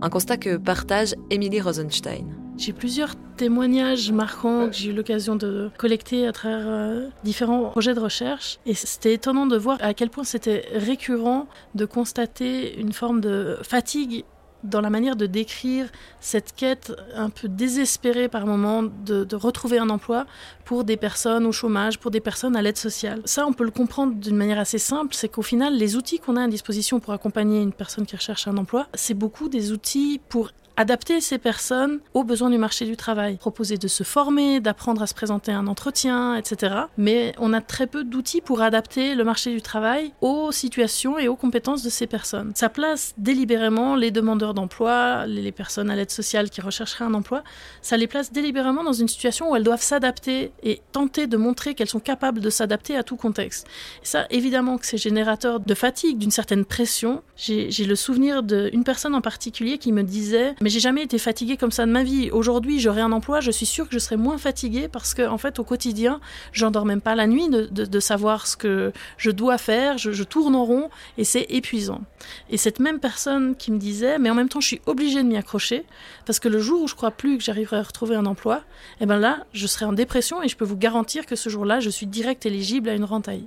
Un 0.02 0.10
constat 0.10 0.38
que 0.38 0.58
partage 0.58 1.16
Emily 1.30 1.62
Rosenstein. 1.62 2.26
J'ai 2.58 2.74
plusieurs 2.74 3.16
témoignages 3.36 4.12
marquants 4.12 4.68
que 4.68 4.74
j'ai 4.74 4.92
eu 4.92 4.94
l'occasion 4.94 5.36
de 5.36 5.70
collecter 5.78 6.26
à 6.26 6.32
travers 6.32 6.66
euh, 6.68 7.10
différents 7.24 7.70
projets 7.70 7.94
de 7.94 8.00
recherche. 8.00 8.60
Et 8.66 8.74
c'était 8.74 9.14
étonnant 9.14 9.46
de 9.46 9.58
voir 9.58 9.78
à 9.82 9.94
quel 9.94 10.10
point 10.10 10.24
c'était 10.24 10.66
récurrent 10.74 11.48
de 11.76 11.86
constater 11.86 12.80
une 12.80 12.94
forme 12.94 13.20
de 13.20 13.58
fatigue 13.62 14.24
dans 14.70 14.82
la 14.82 14.90
manière 14.90 15.16
de 15.16 15.26
décrire 15.26 15.88
cette 16.20 16.54
quête 16.56 16.94
un 17.16 17.30
peu 17.30 17.48
désespérée 17.48 18.28
par 18.28 18.46
moment 18.46 18.84
de, 18.84 19.36
retrouver 19.36 19.78
un 19.78 19.90
emploi 19.90 20.26
pour 20.64 20.84
des 20.84 20.98
personnes 20.98 21.46
au 21.46 21.52
chômage, 21.52 22.00
pour 22.00 22.12
des 22.12 22.20
personnes 22.20 22.56
à 22.56 22.62
l'aide 22.62 22.78
sociale. 22.78 23.22
Ça, 23.26 23.46
on 23.46 23.54
peut 23.54 23.64
le 23.64 23.72
comprendre 23.72 24.16
d'une 24.16 24.36
manière 24.36 24.60
assez 24.60 24.78
simple, 24.78 25.14
c'est 25.14 25.30
qu'au 25.30 25.42
final, 25.42 25.76
les 25.76 25.96
outils 25.96 26.20
qu'on 26.20 26.36
a 26.36 26.44
à 26.44 26.48
disposition 26.48 27.00
pour 27.00 27.14
accompagner 27.14 27.62
une 27.62 27.74
personne 27.74 28.06
qui 28.06 28.16
recherche 28.16 28.48
un 28.48 28.58
emploi, 28.58 28.88
c'est 28.94 29.14
beaucoup 29.14 29.50
des 29.50 29.72
outils 29.72 30.22
pour 30.30 30.52
adapter 30.78 31.22
ces 31.22 31.38
personnes 31.38 32.00
aux 32.14 32.24
besoins 32.24 32.50
du 32.50 32.58
marché 32.58 32.86
du 32.86 32.98
travail, 32.98 33.38
proposer 33.38 33.78
de 33.78 33.88
se 33.88 34.04
former, 34.04 34.60
d'apprendre 34.60 35.02
à 35.02 35.08
se 35.08 35.14
présenter 35.14 35.52
à 35.52 35.58
un 35.58 35.68
entretien, 35.68 36.36
etc. 36.36 36.76
Mais 36.98 37.34
on 37.38 37.54
a 37.54 37.62
très 37.62 37.88
peu 37.88 38.04
d'outils 38.04 38.42
pour 38.42 38.62
adapter 38.62 39.16
le 39.16 39.24
marché 39.24 39.54
du 39.54 39.62
travail 39.62 40.14
aux 40.22 40.52
situations 40.52 41.18
et 41.18 41.28
aux 41.28 41.36
compétences 41.36 41.84
de 41.84 41.90
ces 41.90 42.08
personnes. 42.08 42.52
Ça 42.56 42.70
place 42.70 43.14
délibérément 43.18 43.96
les 43.96 44.12
demandeurs 44.12 44.54
d'emploi, 44.54 45.26
les 45.28 45.52
personnes 45.52 45.90
à 45.90 45.96
l'aide 45.96 46.12
sociale 46.12 46.50
qui 46.50 46.62
rechercheraient 46.62 47.06
un 47.06 47.14
emploi, 47.14 47.44
ça 47.82 47.98
les 47.98 48.08
place 48.08 48.32
délibérément 48.32 48.84
dans 48.84 48.94
une 48.94 49.08
situation 49.08 49.52
où 49.52 49.56
elles 49.56 49.64
doivent 49.64 49.82
s'adapter 49.82 50.52
et 50.64 50.82
tenter 50.92 51.28
de 51.28 51.38
montrer 51.38 51.74
qu'elles 51.76 51.90
sont 51.90 52.00
capables 52.00 52.40
de 52.40 52.50
s'adapter 52.50 52.96
à 52.96 53.04
tout 53.04 53.16
contexte. 53.16 53.68
Et 54.04 54.06
ça, 54.06 54.26
évidemment 54.30 54.78
que 54.78 54.86
c'est 54.86 54.98
générateur 54.98 55.60
de 55.60 55.74
fatigue, 55.74 56.18
d'une 56.18 56.32
certaine 56.32 56.66
pression. 56.66 57.22
J'ai 57.38 57.86
le 57.86 57.96
souvenir 57.96 58.44
d'une 58.44 58.84
personne 58.84 59.16
en 59.16 59.22
particulier 59.22 59.78
qui 59.78 59.92
me 59.92 60.04
disait 60.04 60.56
mais 60.66 60.72
j'ai 60.72 60.80
jamais 60.80 61.04
été 61.04 61.20
fatiguée 61.20 61.58
comme 61.58 61.70
ça 61.70 61.86
de 61.86 61.92
ma 61.92 62.02
vie. 62.02 62.32
Aujourd'hui, 62.32 62.80
j'aurai 62.80 63.02
un 63.02 63.12
emploi, 63.12 63.40
je 63.40 63.52
suis 63.52 63.68
sûre 63.68 63.88
que 63.88 63.94
je 63.94 64.00
serai 64.00 64.18
moins 64.18 64.40
fatiguée 64.40 64.88
parce 64.88 65.14
que, 65.14 65.22
en 65.22 65.38
fait, 65.38 65.60
au 65.60 65.64
quotidien, 65.64 66.20
j'endors 66.54 66.86
même 66.86 67.02
pas 67.02 67.14
la 67.14 67.28
nuit 67.28 67.50
de, 67.50 68.00
savoir 68.00 68.48
ce 68.48 68.58
que 68.58 68.92
je 69.18 69.30
dois 69.30 69.60
faire, 69.60 70.00
je, 70.00 70.24
tourne 70.24 70.56
en 70.56 70.66
rond 70.66 70.90
et 71.20 71.24
c'est 71.24 71.46
épuisant. 71.50 72.02
Et 72.50 72.58
cette 72.58 72.80
même 72.80 73.00
personne 73.00 73.56
qui 73.56 73.72
me 73.72 73.78
disait, 73.78 74.18
mais 74.18 74.32
en 74.32 74.34
même 74.34 74.50
temps, 74.50 74.60
je 74.60 74.66
suis 74.66 74.82
obligée 74.88 75.22
de 75.22 75.28
m'y 75.28 75.38
accrocher 75.38 75.86
parce 76.26 76.40
que 76.40 76.50
le 76.50 76.58
jour 76.58 76.82
où 76.82 76.88
je 76.88 76.96
crois 76.96 77.12
plus 77.12 77.38
que 77.38 77.44
j'arriverai 77.44 77.78
à 77.78 77.84
retrouver 77.84 78.16
un 78.16 78.26
emploi, 78.26 78.64
eh 79.02 79.06
ben 79.06 79.20
là, 79.20 79.46
je 79.54 79.68
serai 79.68 79.86
en 79.86 79.94
dépression 79.94 80.42
et 80.42 80.48
je 80.48 80.58
peux 80.58 80.66
vous 80.66 80.78
garantir 80.78 81.28
que 81.28 81.36
ce 81.36 81.48
jour-là, 81.48 81.80
je 81.80 81.92
suis 81.92 82.08
direct 82.08 82.44
éligible 82.48 82.90
à 82.90 82.96
une 82.96 83.04
rentaille. 83.04 83.46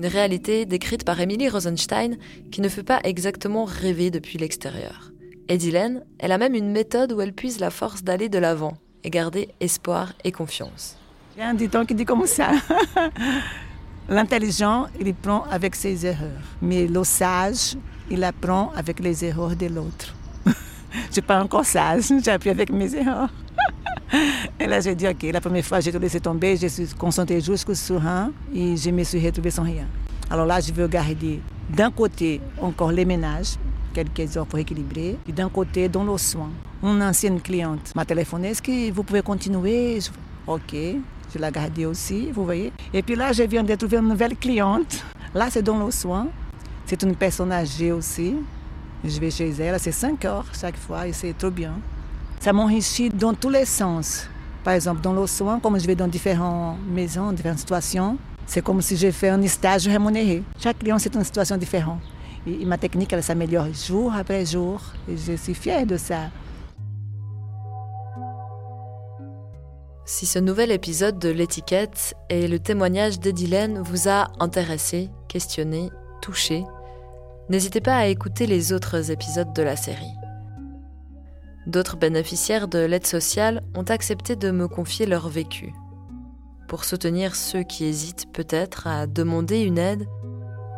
Une 0.00 0.06
réalité 0.06 0.64
décrite 0.64 1.04
par 1.04 1.20
Emily 1.20 1.50
Rosenstein 1.50 2.16
qui 2.50 2.62
ne 2.62 2.70
fait 2.70 2.82
pas 2.82 3.00
exactement 3.04 3.66
rêver 3.66 4.10
depuis 4.10 4.38
l'extérieur. 4.38 5.12
Edilène, 5.46 6.06
elle 6.18 6.32
a 6.32 6.38
même 6.38 6.54
une 6.54 6.72
méthode 6.72 7.12
où 7.12 7.20
elle 7.20 7.34
puise 7.34 7.60
la 7.60 7.68
force 7.68 8.02
d'aller 8.02 8.30
de 8.30 8.38
l'avant 8.38 8.78
et 9.04 9.10
garder 9.10 9.50
espoir 9.60 10.14
et 10.24 10.32
confiance. 10.32 10.96
Il 11.36 11.40
y 11.40 11.42
a 11.42 11.50
un 11.50 11.52
dicton 11.52 11.84
qui 11.84 11.94
dit 11.94 12.06
comme 12.06 12.24
ça. 12.24 12.52
L'intelligent, 14.08 14.86
il 14.98 15.12
prend 15.12 15.44
avec 15.50 15.74
ses 15.74 16.06
erreurs. 16.06 16.48
Mais 16.62 16.86
le 16.86 17.04
sage, 17.04 17.76
il 18.10 18.24
apprend 18.24 18.72
avec 18.74 19.00
les 19.00 19.26
erreurs 19.26 19.54
de 19.54 19.66
l'autre. 19.66 20.14
je 20.46 21.08
ne 21.08 21.12
suis 21.12 21.20
pas 21.20 21.42
encore 21.42 21.66
sage, 21.66 22.04
j'ai 22.24 22.30
appris 22.30 22.48
avec 22.48 22.72
mes 22.72 22.94
erreurs. 22.94 23.28
Là, 24.70 24.78
j'ai 24.80 24.94
dit, 24.94 25.08
OK, 25.08 25.24
la 25.32 25.40
première 25.40 25.64
fois, 25.64 25.80
j'ai 25.80 25.90
tout 25.90 25.98
laissé 25.98 26.20
tomber, 26.20 26.56
je 26.56 26.68
suis 26.68 26.86
concentrée 26.96 27.40
jusqu'au 27.40 27.74
sur 27.74 28.06
un 28.06 28.30
et 28.54 28.76
je 28.76 28.90
me 28.90 29.02
suis 29.02 29.18
retrouvée 29.26 29.50
sans 29.50 29.64
rien. 29.64 29.84
Alors 30.30 30.46
là, 30.46 30.60
je 30.60 30.72
veux 30.72 30.86
garder 30.86 31.40
d'un 31.68 31.90
côté 31.90 32.40
encore 32.56 32.92
les 32.92 33.04
ménages, 33.04 33.56
quelques 33.92 34.36
heures 34.36 34.46
pour 34.46 34.60
équilibrer, 34.60 35.16
et 35.28 35.32
d'un 35.32 35.48
côté, 35.48 35.88
dans 35.88 36.04
le 36.04 36.16
soin. 36.18 36.50
Une 36.84 37.02
ancienne 37.02 37.40
cliente 37.40 37.92
m'a 37.96 38.04
téléphoné, 38.04 38.50
est-ce 38.50 38.62
que 38.62 38.92
vous 38.92 39.02
pouvez 39.02 39.22
continuer? 39.22 39.98
OK, 40.46 40.72
je 40.72 41.38
l'ai 41.40 41.50
gardée 41.50 41.86
aussi, 41.86 42.30
vous 42.30 42.44
voyez. 42.44 42.72
Et 42.94 43.02
puis 43.02 43.16
là, 43.16 43.32
je 43.32 43.42
viens 43.42 43.64
de 43.64 43.74
trouver 43.74 43.96
une 43.96 44.06
nouvelle 44.06 44.36
cliente. 44.36 45.04
Là, 45.34 45.48
c'est 45.50 45.62
dans 45.62 45.84
le 45.84 45.90
soin. 45.90 46.28
C'est 46.86 47.02
une 47.02 47.16
personne 47.16 47.50
âgée 47.50 47.90
aussi. 47.90 48.36
Je 49.02 49.18
vais 49.18 49.32
chez 49.32 49.50
elle, 49.50 49.80
c'est 49.80 49.90
5 49.90 50.24
heures 50.26 50.46
chaque 50.52 50.76
fois 50.76 51.08
et 51.08 51.12
c'est 51.12 51.36
trop 51.36 51.50
bien. 51.50 51.72
Ça 52.38 52.52
m'enrichit 52.52 53.10
dans 53.10 53.34
tous 53.34 53.50
les 53.50 53.64
sens. 53.64 54.28
Par 54.62 54.74
exemple, 54.74 55.00
dans 55.00 55.26
soin, 55.26 55.58
comme 55.58 55.78
je 55.80 55.86
vais 55.86 55.94
dans 55.94 56.08
différentes 56.08 56.76
maisons, 56.86 57.32
différentes 57.32 57.58
situations, 57.58 58.18
c'est 58.46 58.62
comme 58.62 58.82
si 58.82 58.96
j'ai 58.96 59.12
fait 59.12 59.30
un 59.30 59.46
stage 59.46 59.86
rémunéré. 59.86 60.42
Chaque 60.58 60.78
client, 60.78 60.98
c'est 60.98 61.14
une 61.14 61.24
situation 61.24 61.56
différente. 61.56 62.00
Et 62.46 62.64
ma 62.64 62.76
technique, 62.76 63.12
elle 63.12 63.22
s'améliore 63.22 63.72
jour 63.72 64.12
après 64.12 64.44
jour. 64.44 64.80
Et 65.08 65.16
je 65.16 65.36
suis 65.36 65.54
fière 65.54 65.86
de 65.86 65.96
ça. 65.96 66.30
Si 70.04 70.26
ce 70.26 70.40
nouvel 70.40 70.72
épisode 70.72 71.18
de 71.18 71.28
l'étiquette 71.28 72.14
et 72.28 72.48
le 72.48 72.58
témoignage 72.58 73.20
d'Edilène 73.20 73.80
vous 73.80 74.08
a 74.08 74.28
intéressé, 74.40 75.08
questionné, 75.28 75.88
touché, 76.20 76.64
n'hésitez 77.48 77.80
pas 77.80 77.96
à 77.96 78.06
écouter 78.06 78.46
les 78.46 78.72
autres 78.72 79.12
épisodes 79.12 79.52
de 79.54 79.62
la 79.62 79.76
série. 79.76 80.19
D'autres 81.70 81.96
bénéficiaires 81.96 82.66
de 82.66 82.80
l'aide 82.80 83.06
sociale 83.06 83.62
ont 83.76 83.84
accepté 83.84 84.34
de 84.34 84.50
me 84.50 84.66
confier 84.66 85.06
leur 85.06 85.28
vécu, 85.28 85.72
pour 86.66 86.84
soutenir 86.84 87.36
ceux 87.36 87.62
qui 87.62 87.84
hésitent 87.84 88.26
peut-être 88.32 88.88
à 88.88 89.06
demander 89.06 89.60
une 89.60 89.78
aide 89.78 90.08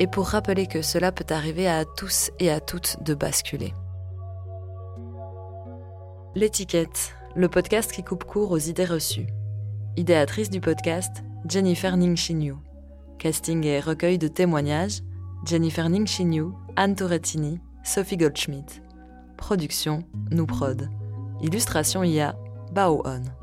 et 0.00 0.06
pour 0.06 0.26
rappeler 0.26 0.66
que 0.66 0.82
cela 0.82 1.10
peut 1.10 1.32
arriver 1.32 1.66
à 1.66 1.86
tous 1.86 2.30
et 2.40 2.50
à 2.50 2.60
toutes 2.60 3.02
de 3.02 3.14
basculer. 3.14 3.72
L'étiquette, 6.34 7.14
le 7.36 7.48
podcast 7.48 7.90
qui 7.90 8.02
coupe 8.02 8.24
court 8.24 8.50
aux 8.50 8.58
idées 8.58 8.84
reçues. 8.84 9.28
Idéatrice 9.96 10.50
du 10.50 10.60
podcast, 10.60 11.22
Jennifer 11.48 11.96
Ningshinyu. 11.96 12.56
Casting 13.18 13.64
et 13.64 13.80
recueil 13.80 14.18
de 14.18 14.28
témoignages, 14.28 15.00
Jennifer 15.46 15.88
Ningshinyu, 15.88 16.48
Anne 16.76 16.96
Tourrettini, 16.96 17.60
Sophie 17.82 18.18
Goldschmidt. 18.18 18.82
Production, 19.42 20.04
nous 20.30 20.46
prod. 20.46 20.88
Illustration 21.42 22.04
IA, 22.04 22.36
Bao 22.72 23.02
On. 23.04 23.41